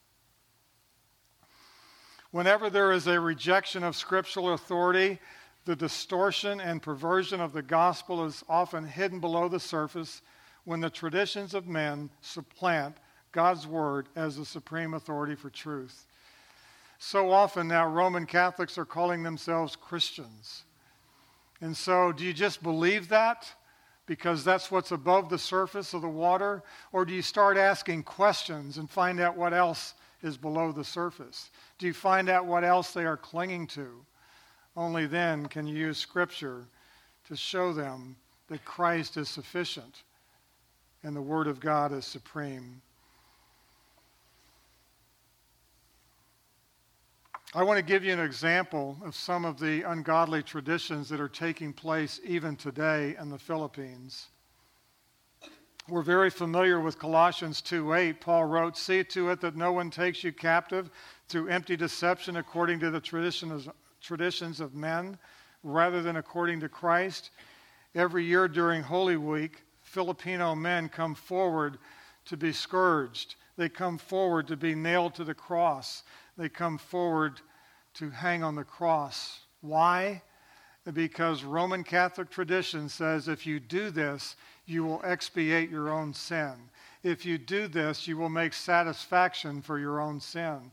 [2.31, 5.18] Whenever there is a rejection of scriptural authority,
[5.64, 10.23] the distortion and perversion of the gospel is often hidden below the surface
[10.64, 12.96] when the traditions of men supplant
[13.33, 16.07] God's word as the supreme authority for truth.
[16.99, 20.64] So often now, Roman Catholics are calling themselves Christians.
[21.61, 23.53] And so, do you just believe that
[24.11, 26.64] because that's what's above the surface of the water?
[26.90, 31.51] Or do you start asking questions and find out what else is below the surface?
[31.79, 34.05] Do you find out what else they are clinging to?
[34.77, 36.64] Only then can you use Scripture
[37.29, 38.16] to show them
[38.49, 40.03] that Christ is sufficient
[41.05, 42.83] and the Word of God is supreme.
[47.53, 51.29] I want to give you an example of some of the ungodly traditions that are
[51.29, 54.29] taking place even today in the Philippines.
[55.89, 58.21] We're very familiar with Colossians 2:8.
[58.21, 60.93] Paul wrote, "See to it that no one takes you captive
[61.27, 63.69] through empty deception according to the traditions,
[64.01, 65.19] traditions of men,
[65.65, 67.31] rather than according to Christ."
[67.97, 71.81] Every year during Holy Week, Filipino men come forward
[72.27, 73.35] to be scourged.
[73.57, 76.05] They come forward to be nailed to the cross
[76.40, 77.38] they come forward
[77.92, 79.40] to hang on the cross.
[79.61, 80.22] Why?
[80.90, 86.55] Because Roman Catholic tradition says if you do this, you will expiate your own sin.
[87.03, 90.70] If you do this, you will make satisfaction for your own sin.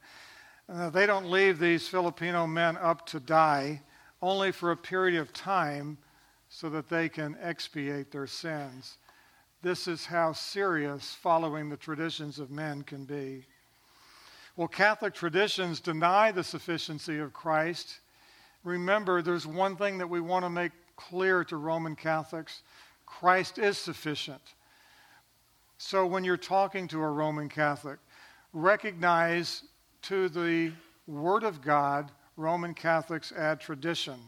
[0.70, 3.82] They don't leave these Filipino men up to die
[4.22, 5.98] only for a period of time
[6.48, 9.00] so that they can expiate their sins.
[9.62, 13.46] This is how serious following the traditions of men can be.
[14.58, 18.00] Well, Catholic traditions deny the sufficiency of Christ.
[18.64, 22.64] Remember, there's one thing that we want to make clear to Roman Catholics
[23.06, 24.42] Christ is sufficient.
[25.78, 28.00] So when you're talking to a Roman Catholic,
[28.52, 29.64] recognize
[30.02, 30.74] to the
[31.06, 34.20] Word of God, Roman Catholics add tradition.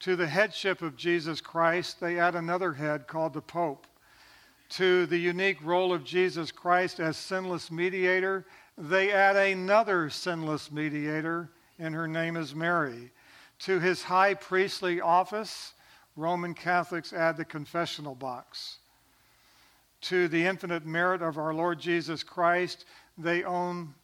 [0.00, 3.87] To the headship of Jesus Christ, they add another head called the Pope.
[4.70, 8.44] To the unique role of Jesus Christ as sinless mediator,
[8.76, 13.10] they add another sinless mediator, and her name is Mary.
[13.60, 15.72] To his high priestly office,
[16.16, 18.78] Roman Catholics add the confessional box.
[20.00, 22.84] to the infinite merit of our Lord Jesus Christ,
[23.16, 23.94] they own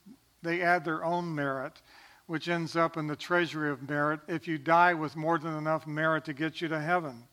[0.42, 1.80] they add their own merit,
[2.26, 5.86] which ends up in the treasury of merit if you die with more than enough
[5.86, 7.24] merit to get you to heaven.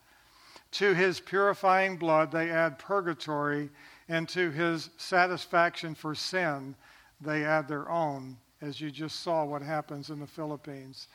[0.71, 3.69] To his purifying blood they add purgatory,
[4.07, 6.75] and to his satisfaction for sin
[7.19, 11.07] they add their own, as you just saw what happens in the Philippines.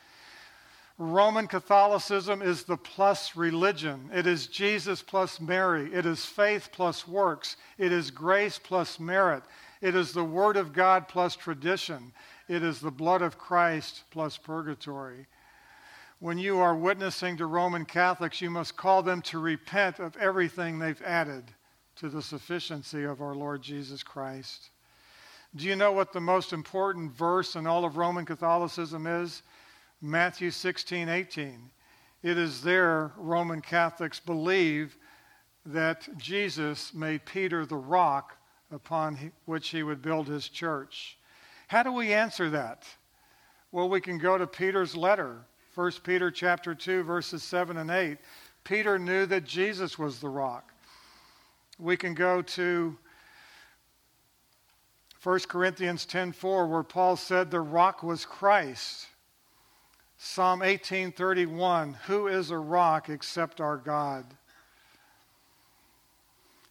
[0.99, 4.09] Roman Catholicism is the plus religion.
[4.11, 5.93] It is Jesus plus Mary.
[5.93, 7.55] It is faith plus works.
[7.77, 9.43] It is grace plus merit.
[9.79, 12.13] It is the Word of God plus tradition.
[12.47, 15.27] It is the blood of Christ plus purgatory.
[16.19, 20.79] When you are witnessing to Roman Catholics, you must call them to repent of everything
[20.79, 21.43] they've added
[21.97, 24.71] to the sufficiency of our Lord Jesus Christ.
[25.55, 29.43] Do you know what the most important verse in all of Roman Catholicism is?
[30.01, 31.69] Matthew 16, 18.
[32.23, 34.97] It is there Roman Catholics believe
[35.67, 38.37] that Jesus made Peter the rock
[38.71, 41.17] upon which he would build his church.
[41.67, 42.85] How do we answer that?
[43.71, 45.45] Well, we can go to Peter's letter,
[45.77, 48.17] 1 Peter chapter 2 verses 7 and 8.
[48.63, 50.73] Peter knew that Jesus was the rock.
[51.77, 52.97] We can go to
[55.21, 59.05] 1 Corinthians 10:4 where Paul said the rock was Christ.
[60.17, 64.35] Psalm 18:31, who is a rock except our God?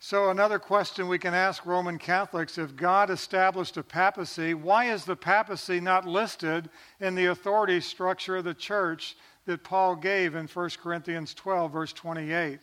[0.09, 5.05] So another question we can ask Roman Catholics, if God established a papacy, why is
[5.05, 10.47] the papacy not listed in the authority structure of the church that Paul gave in
[10.47, 12.61] 1 Corinthians 12 verse 28?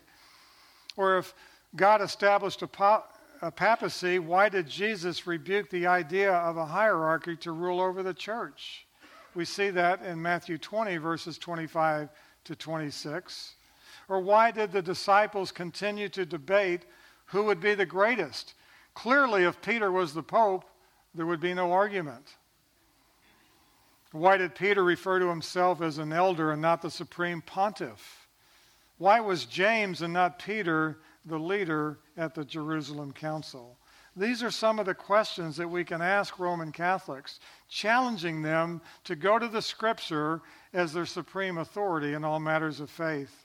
[0.95, 1.33] Or if
[1.75, 3.03] God established a,
[3.41, 8.13] a papacy, why did Jesus rebuke the idea of a hierarchy to rule over the
[8.13, 8.87] church?
[9.35, 12.07] We see that in Matthew 20, verses 25
[12.45, 13.55] to 26.
[14.07, 16.85] Or why did the disciples continue to debate
[17.25, 18.53] who would be the greatest?
[18.93, 20.65] Clearly, if Peter was the Pope,
[21.15, 22.35] there would be no argument.
[24.11, 28.27] Why did Peter refer to himself as an elder and not the supreme pontiff?
[28.97, 33.77] Why was James and not Peter the leader at the Jerusalem Council?
[34.15, 39.15] These are some of the questions that we can ask Roman Catholics, challenging them to
[39.15, 43.42] go to the Scripture as their supreme authority in all matters of faith.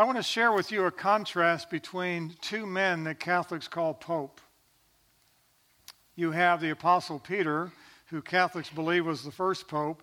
[0.00, 4.40] I want to share with you a contrast between two men that Catholics call Pope.
[6.16, 7.70] You have the Apostle Peter,
[8.06, 10.02] who Catholics believe was the first Pope,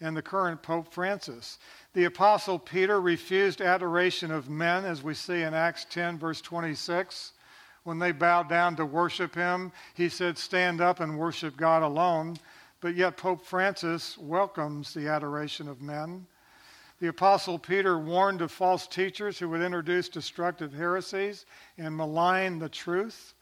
[0.00, 1.60] and the current Pope Francis.
[1.92, 7.30] The Apostle Peter refused adoration of men, as we see in Acts 10, verse 26
[7.84, 12.36] when they bowed down to worship him, he said, Stand up and worship God alone.
[12.80, 16.26] But yet, Pope Francis welcomes the adoration of men.
[16.98, 21.44] The Apostle Peter warned of false teachers who would introduce destructive heresies
[21.76, 23.34] and malign the truth.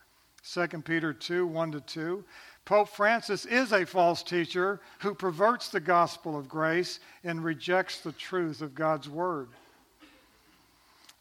[0.42, 2.24] 2 Peter 2 1 to 2.
[2.64, 8.12] Pope Francis is a false teacher who perverts the gospel of grace and rejects the
[8.12, 9.48] truth of God's word.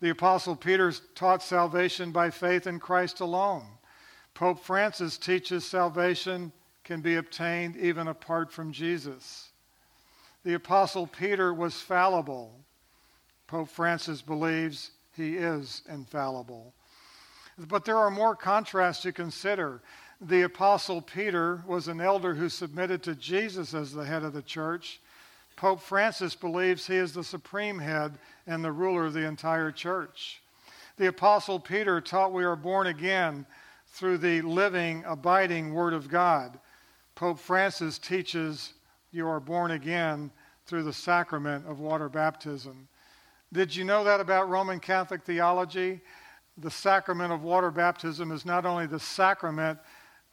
[0.02, 3.66] The Apostle Peter taught salvation by faith in Christ alone.
[4.34, 6.52] Pope Francis teaches salvation
[6.84, 9.53] can be obtained even apart from Jesus.
[10.44, 12.54] The Apostle Peter was fallible.
[13.48, 16.74] Pope Francis believes he is infallible.
[17.58, 19.82] But there are more contrasts to consider.
[20.20, 24.42] The Apostle Peter was an elder who submitted to Jesus as the head of the
[24.42, 25.00] church.
[25.56, 28.18] Pope Francis believes he is the supreme head
[28.48, 30.42] and the ruler of the entire church.
[30.98, 33.46] The Apostle Peter taught we are born again
[33.88, 36.60] through the living, abiding Word of God.
[37.16, 38.74] Pope Francis teaches
[39.14, 40.32] you are born again
[40.66, 42.88] through the sacrament of water baptism.
[43.54, 46.02] Did you know that about Roman Catholic theology?
[46.58, 49.80] The sacrament of water baptism is not only the sacrament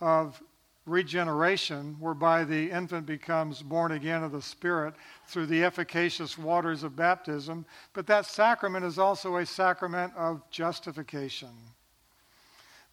[0.00, 0.42] of
[0.86, 4.94] regeneration, whereby the infant becomes born again of the Spirit
[5.26, 11.50] through the efficacious waters of baptism, but that sacrament is also a sacrament of justification.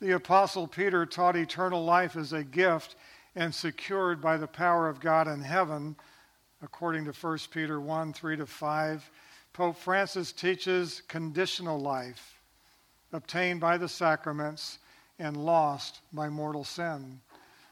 [0.01, 2.97] The Apostle Peter taught eternal life as a gift
[3.37, 5.95] and secured by the power of God in heaven,
[6.63, 9.11] according to 1 Peter 1 3 to 5.
[9.53, 12.41] Pope Francis teaches conditional life,
[13.13, 14.79] obtained by the sacraments
[15.19, 17.21] and lost by mortal sin.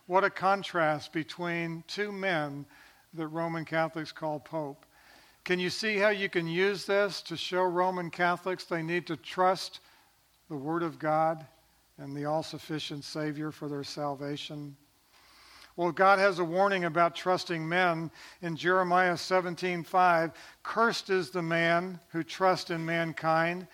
[0.06, 2.68] What a contrast between two men
[3.16, 4.86] that Roman Catholics call Pope.
[5.46, 9.18] Can you see how you can use this to show Roman Catholics they need to
[9.18, 9.80] trust
[10.48, 11.44] the Word of God
[11.98, 14.76] and the all sufficient Savior for their salvation?
[15.78, 18.10] Well, God has a warning about trusting men
[18.42, 20.32] in Jeremiah 17:5.
[20.64, 23.68] Cursed is the man who trusts in mankind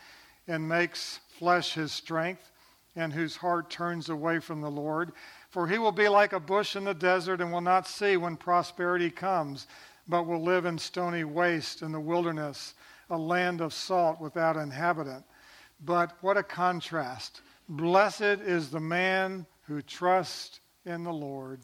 [0.47, 2.51] and makes flesh his strength
[2.95, 5.11] and whose heart turns away from the Lord.
[5.51, 8.35] For he will be like a bush in the desert and will not see when
[8.35, 9.67] prosperity comes,
[10.07, 12.73] but will live in stony waste in the wilderness,
[13.11, 15.23] a land of salt without inhabitant.
[15.79, 17.41] But what a contrast!
[17.69, 21.61] Blessed is the man who trusts in the Lord.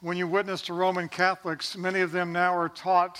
[0.00, 3.18] When you witness to Roman Catholics, many of them now are taught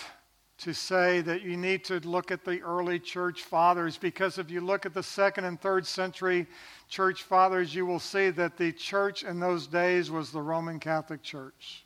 [0.59, 4.61] to say that you need to look at the early church fathers because if you
[4.61, 6.47] look at the second and third century
[6.89, 11.21] church fathers, you will see that the church in those days was the Roman Catholic
[11.21, 11.85] Church.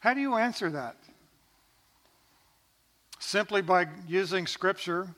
[0.00, 0.96] How do you answer that?
[3.20, 5.08] Simply by using Scripture.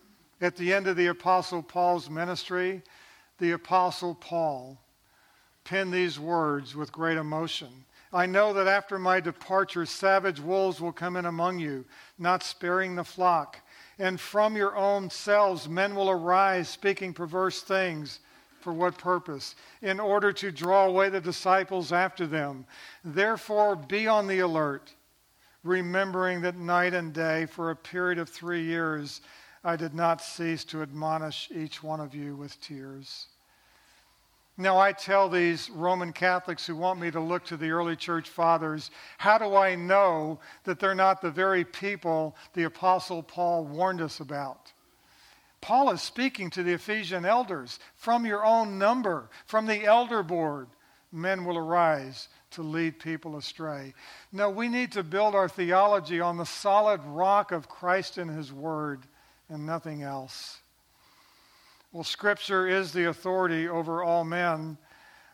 [0.43, 2.83] At the end of the Apostle Paul's ministry,
[3.39, 4.79] the Apostle Paul
[5.65, 7.87] penned these words with great emotion.
[8.13, 11.85] I know that after my departure, savage wolves will come in among you,
[12.19, 13.61] not sparing the flock.
[13.99, 18.21] And from your own selves, men will arise, speaking perverse things.
[18.61, 19.55] For what purpose?
[19.81, 22.67] In order to draw away the disciples after them.
[23.05, 24.93] Therefore, be on the alert,
[25.63, 29.23] remembering that night and day, for a period of three years,
[29.65, 33.29] I did not cease to admonish each one of you with tears.
[34.61, 38.29] Now, I tell these Roman Catholics who want me to look to the early church
[38.29, 44.03] fathers, how do I know that they're not the very people the Apostle Paul warned
[44.03, 44.71] us about?
[45.63, 50.69] Paul is speaking to the Ephesian elders from your own number, from the elder board.
[51.11, 53.95] Men will arise to lead people astray.
[54.31, 58.53] No, we need to build our theology on the solid rock of Christ and His
[58.53, 59.07] Word
[59.49, 60.61] and nothing else.
[61.93, 64.79] Well, Scripture is the authority over all men.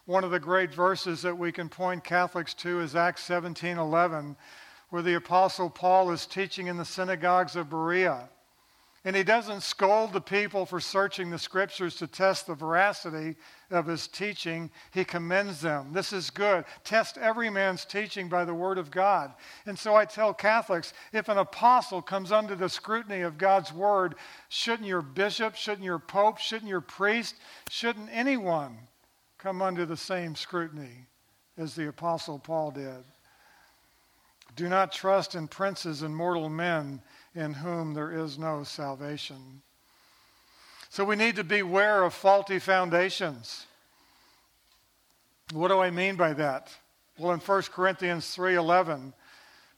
[0.06, 4.34] One of the great verses that we can point Catholics to is Acts 17 11,
[4.88, 8.30] where the Apostle Paul is teaching in the synagogues of Berea.
[9.06, 13.36] And he doesn't scold the people for searching the scriptures to test the veracity
[13.70, 14.68] of his teaching.
[14.90, 15.92] He commends them.
[15.92, 16.64] This is good.
[16.82, 19.32] Test every man's teaching by the word of God.
[19.64, 24.16] And so I tell Catholics if an apostle comes under the scrutiny of God's word,
[24.48, 27.36] shouldn't your bishop, shouldn't your pope, shouldn't your priest,
[27.70, 28.76] shouldn't anyone
[29.38, 31.06] come under the same scrutiny
[31.56, 33.04] as the apostle Paul did?
[34.56, 37.00] Do not trust in princes and mortal men
[37.36, 39.62] in whom there is no salvation.
[40.88, 43.66] So we need to beware of faulty foundations.
[45.52, 46.74] What do I mean by that?
[47.18, 49.12] Well, in 1 Corinthians 3:11,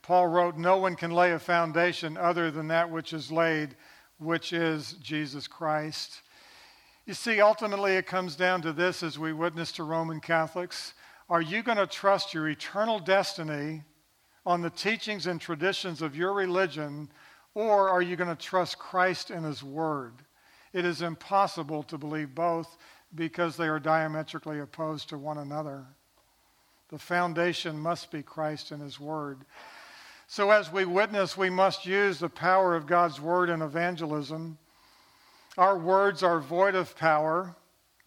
[0.01, 3.75] Paul wrote, "No one can lay a foundation other than that which is laid,
[4.17, 6.21] which is Jesus Christ."
[7.05, 10.93] You see, ultimately it comes down to this as we witness to Roman Catholics.
[11.29, 13.83] Are you going to trust your eternal destiny
[14.45, 17.11] on the teachings and traditions of your religion
[17.53, 20.13] or are you going to trust Christ and His Word?
[20.73, 22.77] It is impossible to believe both
[23.15, 25.85] because they are diametrically opposed to one another.
[26.89, 29.45] The foundation must be Christ and His Word.
[30.27, 34.59] So, as we witness, we must use the power of God's Word in evangelism.
[35.57, 37.55] Our words are void of power,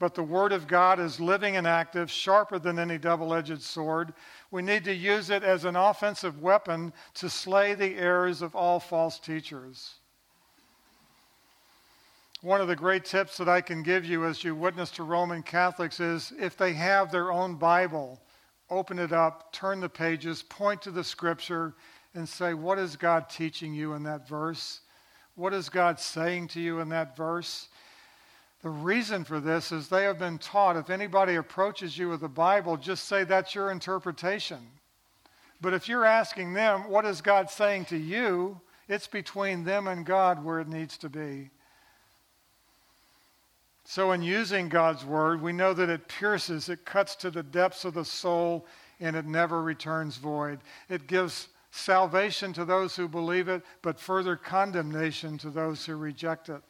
[0.03, 4.13] but the Word of God is living and active, sharper than any double edged sword.
[4.51, 8.81] We need to use it as an offensive weapon to slay the errors of all
[8.81, 9.95] false teachers.
[12.41, 15.41] One of the great tips that I can give you as you witness to Roman
[15.41, 18.21] Catholics is if they have their own Bible,
[18.71, 21.75] open it up, turn the pages, point to the scripture,
[22.17, 24.81] and say, What is God teaching you in that verse?
[25.37, 27.69] What is God saying to you in that verse?
[28.63, 32.29] The reason for this is they have been taught if anybody approaches you with the
[32.29, 34.59] Bible, just say that's your interpretation.
[35.61, 38.61] But if you're asking them, what is God saying to you?
[38.89, 41.51] It's between them and God where it needs to be.
[43.85, 47.85] So, in using God's word, we know that it pierces, it cuts to the depths
[47.85, 48.67] of the soul,
[49.01, 50.61] and it never returns void.
[50.89, 56.49] It gives salvation to those who believe it, but further condemnation to those who reject
[56.49, 56.63] it.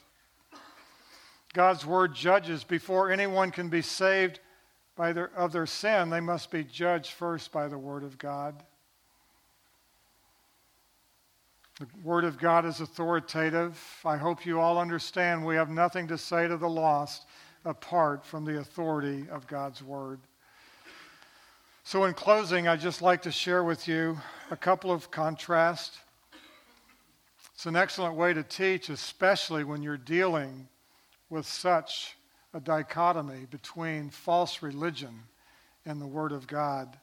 [1.53, 4.41] God's word judges before anyone can be saved
[4.97, 8.63] by their, of their sin, they must be judged first by the word of God.
[11.81, 13.81] The word of God is authoritative.
[14.05, 17.27] I hope you all understand we have nothing to say to the lost
[17.65, 20.21] apart from the authority of God's word.
[21.85, 24.19] So, in closing, I'd just like to share with you
[24.51, 25.99] a couple of contrasts.
[27.55, 30.69] It's an excellent way to teach, especially when you're dealing
[31.33, 32.15] with such
[32.53, 35.19] a dichotomy between false religion
[35.87, 36.99] and the Word of God.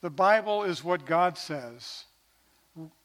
[0.00, 2.04] The Bible is what God says.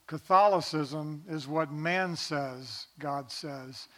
[0.07, 3.89] Catholicism is what man says God says.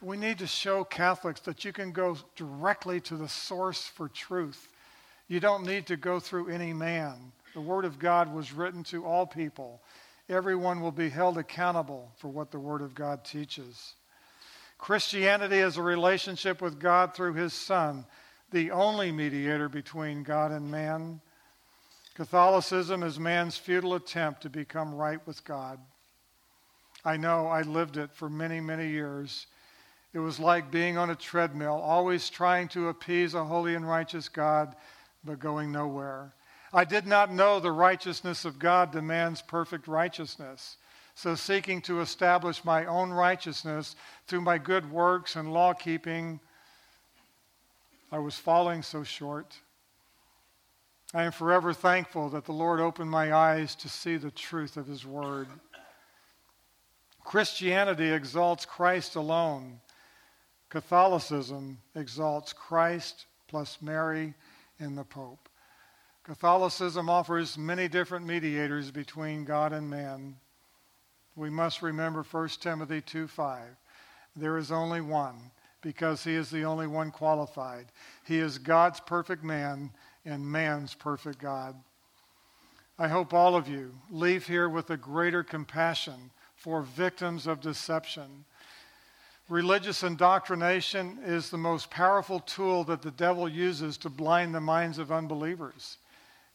[0.00, 4.68] We need to show Catholics that you can go directly to the source for truth.
[5.26, 7.32] You don't need to go through any man.
[7.54, 9.82] The Word of God was written to all people.
[10.28, 13.94] Everyone will be held accountable for what the Word of God teaches.
[14.82, 18.04] Christianity is a relationship with God through His Son,
[18.50, 21.20] the only mediator between God and man.
[22.14, 25.78] Catholicism is man's futile attempt to become right with God.
[27.04, 29.46] I know I lived it for many, many years.
[30.12, 34.28] It was like being on a treadmill, always trying to appease a holy and righteous
[34.28, 34.74] God,
[35.22, 36.34] but going nowhere.
[36.72, 40.76] I did not know the righteousness of God demands perfect righteousness.
[41.14, 43.96] So, seeking to establish my own righteousness
[44.26, 46.40] through my good works and law keeping,
[48.10, 49.54] I was falling so short.
[51.14, 54.86] I am forever thankful that the Lord opened my eyes to see the truth of
[54.86, 55.48] His Word.
[57.22, 59.80] Christianity exalts Christ alone.
[60.70, 64.32] Catholicism exalts Christ plus Mary
[64.78, 65.50] and the Pope.
[66.24, 70.36] Catholicism offers many different mediators between God and man.
[71.36, 73.76] We must remember 1 Timothy 2:5.
[74.36, 77.92] There is only one, because he is the only one qualified.
[78.24, 79.92] He is God's perfect man
[80.24, 81.82] and man's perfect God.
[82.98, 88.44] I hope all of you leave here with a greater compassion for victims of deception
[89.52, 94.96] Religious indoctrination is the most powerful tool that the devil uses to blind the minds
[94.96, 95.98] of unbelievers.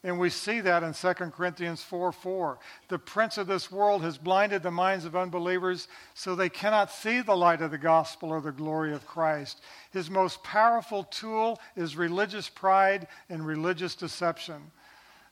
[0.08, 2.60] And we see that in 2 Corinthians 4 4.
[2.88, 7.20] The prince of this world has blinded the minds of unbelievers so they cannot see
[7.20, 9.60] the light of the gospel or the glory of Christ.
[9.92, 14.72] His most powerful tool is religious pride and religious deception.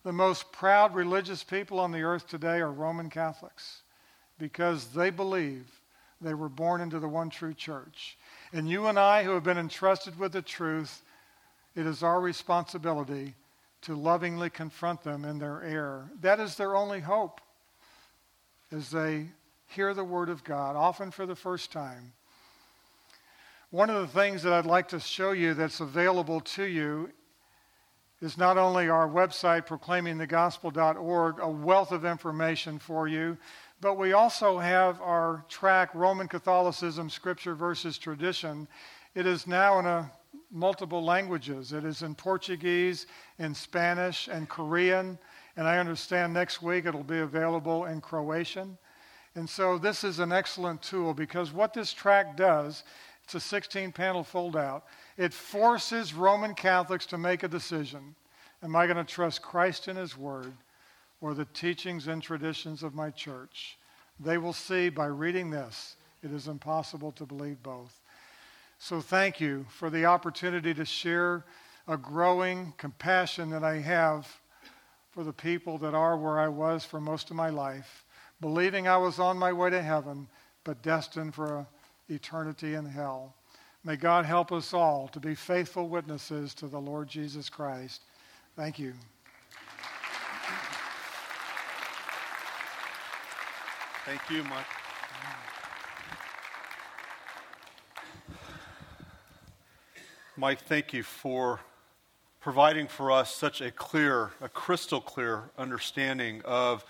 [0.03, 3.83] The most proud religious people on the earth today are Roman Catholics
[4.37, 5.71] because they believe
[6.19, 8.17] they were born into the one true church.
[8.51, 11.01] And you and I, who have been entrusted with the truth,
[11.77, 13.35] it is our responsibility
[13.85, 16.09] to lovingly confront them in their error.
[16.21, 17.39] That is their only hope
[18.71, 19.27] as they
[19.67, 22.13] hear the word of God, often for the first time.
[23.69, 27.11] One of the things that I'd like to show you that's available to you
[28.21, 33.37] is not only our website, proclaimingthegospel.org, a wealth of information for you,
[33.81, 38.67] but we also have our track, Roman Catholicism, Scripture versus Tradition.
[39.13, 40.11] It is now in a
[40.55, 41.73] multiple languages.
[41.73, 43.05] It is in Portuguese,
[43.37, 45.19] in Spanish, and Korean.
[45.57, 48.77] And I understand next week it'll be available in Croatian.
[49.35, 52.83] And so this is an excellent tool because what this track does,
[53.23, 54.85] it's a 16 panel fold out,
[55.17, 58.15] it forces Roman Catholics to make a decision.
[58.63, 60.53] Am I going to trust Christ and His Word?
[61.21, 63.77] or the teachings and traditions of my church.
[64.19, 67.99] They will see by reading this, it is impossible to believe both.
[68.77, 71.45] So thank you for the opportunity to share
[71.87, 74.27] a growing compassion that I have
[75.11, 78.05] for the people that are where I was for most of my life,
[78.41, 80.27] believing I was on my way to heaven,
[80.63, 81.65] but destined for
[82.09, 83.33] eternity in hell.
[83.83, 88.01] May God help us all to be faithful witnesses to the Lord Jesus Christ.
[88.55, 88.93] Thank you.
[94.05, 94.84] Thank you, Mike.
[100.37, 101.61] Mike, thank you for
[102.41, 106.83] providing for us such a clear, a crystal clear understanding of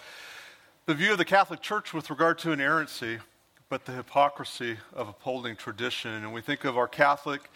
[0.88, 3.20] the view of the Catholic Church with regard to inerrancy,
[3.70, 6.10] but the hypocrisy of upholding tradition.
[6.10, 7.52] And we think of our Catholic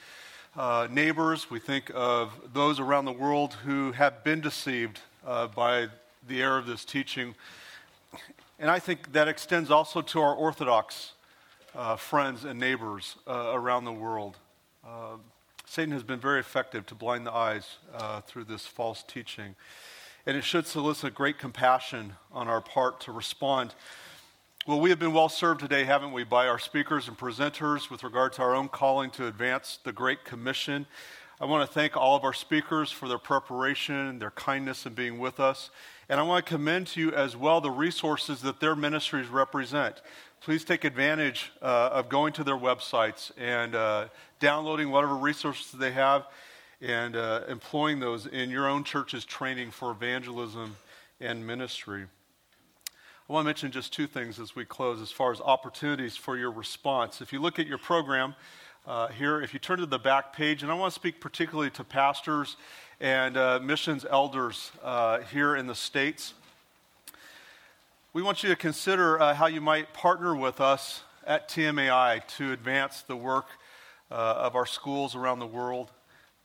[0.55, 5.87] uh, neighbors, we think of those around the world who have been deceived uh, by
[6.27, 7.33] the error of this teaching.
[8.59, 11.13] And I think that extends also to our Orthodox
[11.73, 14.37] uh, friends and neighbors uh, around the world.
[15.69, 19.53] Satan has been very effective to blind the eyes uh, through this false teaching.
[20.25, 23.75] And it should solicit great compassion on our part to respond.
[24.65, 28.03] Well, we have been well served today, haven't we, by our speakers and presenters with
[28.03, 30.87] regard to our own calling to advance the Great Commission.
[31.39, 35.19] I want to thank all of our speakers for their preparation, their kindness in being
[35.19, 35.69] with us.
[36.09, 40.01] And I want to commend to you as well the resources that their ministries represent.
[40.41, 44.07] Please take advantage uh, of going to their websites and uh,
[44.39, 46.25] downloading whatever resources they have
[46.81, 50.77] and uh, employing those in your own church's training for evangelism
[51.19, 52.05] and ministry.
[53.29, 56.35] I want to mention just two things as we close as far as opportunities for
[56.35, 57.21] your response.
[57.21, 58.33] If you look at your program
[58.87, 61.69] uh, here, if you turn to the back page, and I want to speak particularly
[61.71, 62.57] to pastors
[63.01, 66.33] and uh, missions elders uh, here in the States.
[68.11, 72.51] We want you to consider uh, how you might partner with us at TMAI to
[72.51, 73.45] advance the work
[74.11, 75.91] uh, of our schools around the world,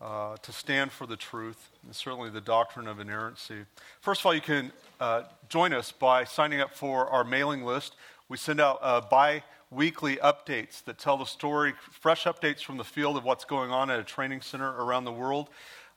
[0.00, 3.64] uh, to stand for the truth, and certainly the doctrine of inerrancy.
[4.00, 7.96] First of all, you can uh, join us by signing up for our mailing list.
[8.28, 13.16] We send out bi weekly updates that tell the story, fresh updates from the field
[13.16, 15.48] of what's going on at a training center around the world.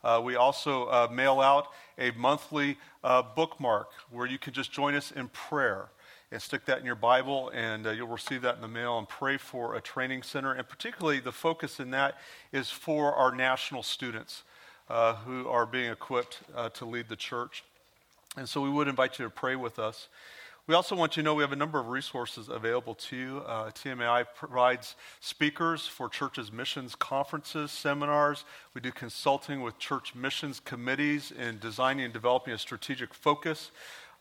[0.03, 4.95] Uh, we also uh, mail out a monthly uh, bookmark where you can just join
[4.95, 5.89] us in prayer
[6.31, 9.07] and stick that in your Bible, and uh, you'll receive that in the mail and
[9.07, 10.53] pray for a training center.
[10.53, 12.17] And particularly, the focus in that
[12.51, 14.43] is for our national students
[14.89, 17.63] uh, who are being equipped uh, to lead the church.
[18.35, 20.09] And so, we would invite you to pray with us.
[20.67, 23.37] We also want you to know we have a number of resources available to you.
[23.47, 28.43] Uh, TMAI provides speakers for churches' missions conferences, seminars.
[28.73, 33.71] We do consulting with church missions committees in designing and developing a strategic focus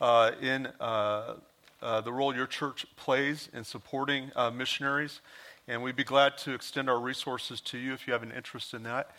[0.00, 1.34] uh, in uh,
[1.82, 5.22] uh the role your church plays in supporting uh, missionaries.
[5.66, 8.72] And we'd be glad to extend our resources to you if you have an interest
[8.72, 9.10] in that.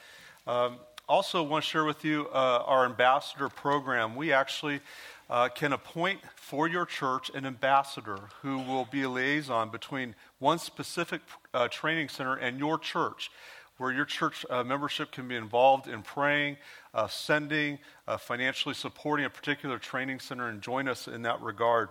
[0.47, 0.77] Um,
[1.09, 4.15] also, want to share with you uh, our ambassador program.
[4.15, 4.81] We actually
[5.29, 10.59] uh, can appoint for your church an ambassador who will be a liaison between one
[10.59, 11.21] specific
[11.53, 13.29] uh, training center and your church,
[13.77, 16.57] where your church uh, membership can be involved in praying,
[16.93, 21.89] uh, sending, uh, financially supporting a particular training center, and join us in that regard.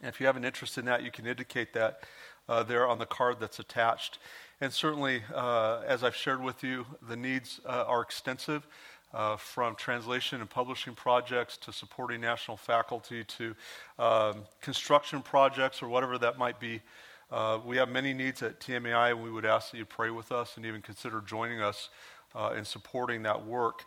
[0.00, 2.00] And if you have an interest in that, you can indicate that
[2.48, 4.18] uh, there on the card that's attached.
[4.60, 8.64] And certainly, as I've shared with you, the needs are extensive
[9.14, 13.54] uh, from translation and publishing projects to supporting national faculty to
[13.98, 16.80] um, construction projects or whatever that might be.
[17.30, 20.30] Uh, we have many needs at TMAI, and we would ask that you pray with
[20.30, 21.88] us and even consider joining us
[22.34, 23.84] uh, in supporting that work.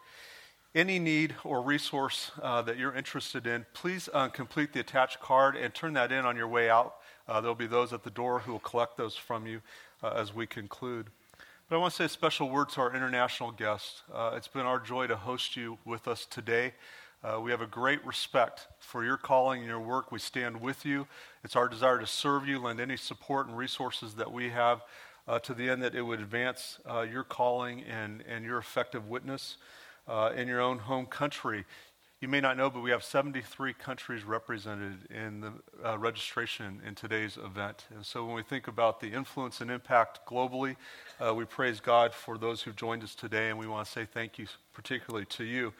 [0.73, 5.55] Any need or resource uh, that you're interested in, please uh, complete the attached card
[5.55, 6.95] and turn that in on your way out.
[7.27, 9.61] Uh, there'll be those at the door who will collect those from you
[10.03, 11.07] as we conclude.
[11.67, 14.03] But I want to say a special word to our international guests.
[14.13, 16.73] Uh, it's been our joy to host you with us today.
[17.23, 20.11] Uh, we have a great respect for your calling and your work.
[20.11, 21.07] We stand with you.
[21.43, 24.83] It's our desire to serve you, lend any support and resources that we have
[25.27, 29.07] uh, to the end that it would advance uh, your calling and, and your effective
[29.07, 29.57] witness
[30.07, 31.65] uh, in your own home country.
[32.21, 35.51] You may not know, but we have 73 countries represented in the
[35.83, 37.87] uh, registration in today's event.
[37.93, 40.77] And so when we think about the influence and impact globally,
[41.19, 44.05] uh, we praise God for those who've joined us today, and we want to say
[44.05, 45.73] thank you particularly to you.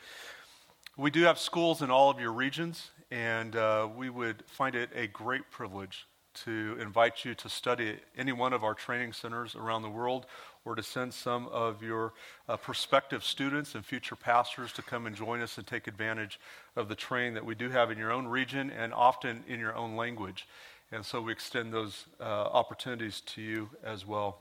[0.97, 4.89] We do have schools in all of your regions, and uh, we would find it
[4.93, 6.05] a great privilege
[6.43, 10.25] to invite you to study at any one of our training centers around the world
[10.65, 12.13] or to send some of your
[12.49, 16.39] uh, prospective students and future pastors to come and join us and take advantage
[16.75, 19.75] of the training that we do have in your own region and often in your
[19.75, 20.47] own language.
[20.91, 24.39] And so we extend those uh, opportunities to you as well.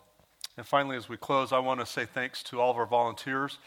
[0.57, 3.59] And finally, as we close, I want to say thanks to all of our volunteers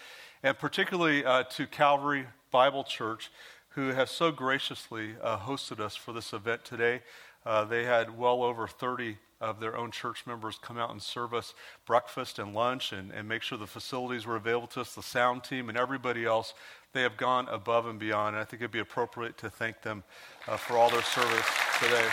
[0.44, 3.32] and particularly uh, to Calvary Bible Church,
[3.70, 7.02] who has so graciously uh, hosted us for this event today.
[7.48, 11.34] Uh, they had well over 30 of their own church members come out and serve
[11.34, 11.54] us
[11.86, 15.46] breakfast and lunch and, and make sure the facilities were available to us, the sound
[15.46, 16.54] team, and everybody else.
[16.92, 20.04] They have gone above and beyond, and I think it'd be appropriate to thank them
[20.46, 21.46] uh, for all their service
[21.80, 22.06] today.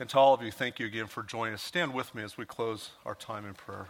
[0.00, 1.62] And to all of you, thank you again for joining us.
[1.62, 3.88] Stand with me as we close our time in prayer.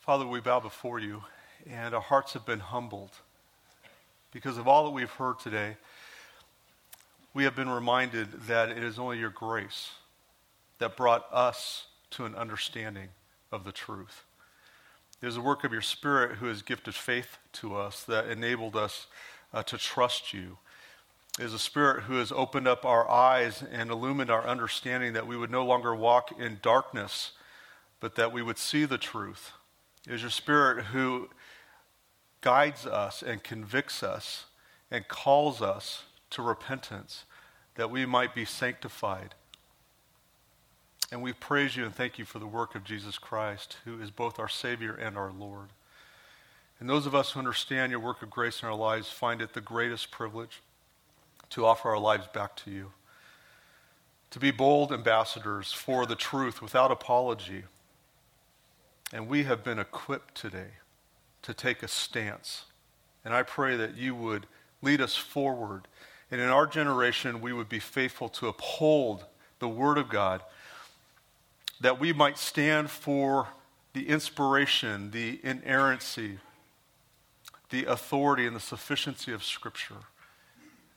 [0.00, 1.24] Father, we bow before you,
[1.70, 3.10] and our hearts have been humbled
[4.32, 5.76] because of all that we've heard today.
[7.34, 9.90] We have been reminded that it is only your grace
[10.78, 13.08] that brought us to an understanding
[13.52, 14.24] of the truth.
[15.20, 18.76] It is the work of your Spirit who has gifted faith to us that enabled
[18.76, 19.06] us
[19.52, 20.56] uh, to trust you.
[21.38, 25.26] It is a Spirit who has opened up our eyes and illumined our understanding that
[25.26, 27.32] we would no longer walk in darkness,
[28.00, 29.52] but that we would see the truth
[30.06, 31.28] it is your Spirit who
[32.40, 34.46] guides us and convicts us
[34.90, 37.24] and calls us to repentance
[37.74, 39.34] that we might be sanctified.
[41.12, 44.10] And we praise you and thank you for the work of Jesus Christ, who is
[44.10, 45.68] both our Savior and our Lord.
[46.78, 49.52] And those of us who understand your work of grace in our lives find it
[49.52, 50.62] the greatest privilege
[51.50, 52.92] to offer our lives back to you.
[54.30, 57.64] To be bold ambassadors for the truth without apology
[59.12, 60.72] and we have been equipped today
[61.42, 62.64] to take a stance.
[63.24, 64.46] And I pray that you would
[64.82, 65.88] lead us forward.
[66.30, 69.24] And in our generation, we would be faithful to uphold
[69.58, 70.42] the Word of God
[71.80, 73.48] that we might stand for
[73.94, 76.38] the inspiration, the inerrancy,
[77.70, 80.02] the authority, and the sufficiency of Scripture,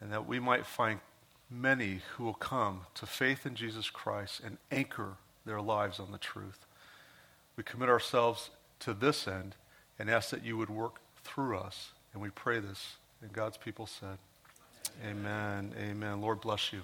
[0.01, 0.99] and that we might find
[1.49, 5.13] many who will come to faith in Jesus Christ and anchor
[5.45, 6.65] their lives on the truth.
[7.55, 8.49] We commit ourselves
[8.79, 9.55] to this end
[9.99, 11.91] and ask that you would work through us.
[12.13, 12.95] And we pray this.
[13.21, 14.17] And God's people said,
[15.05, 15.73] Amen.
[15.79, 16.21] Amen.
[16.21, 16.81] Lord bless you.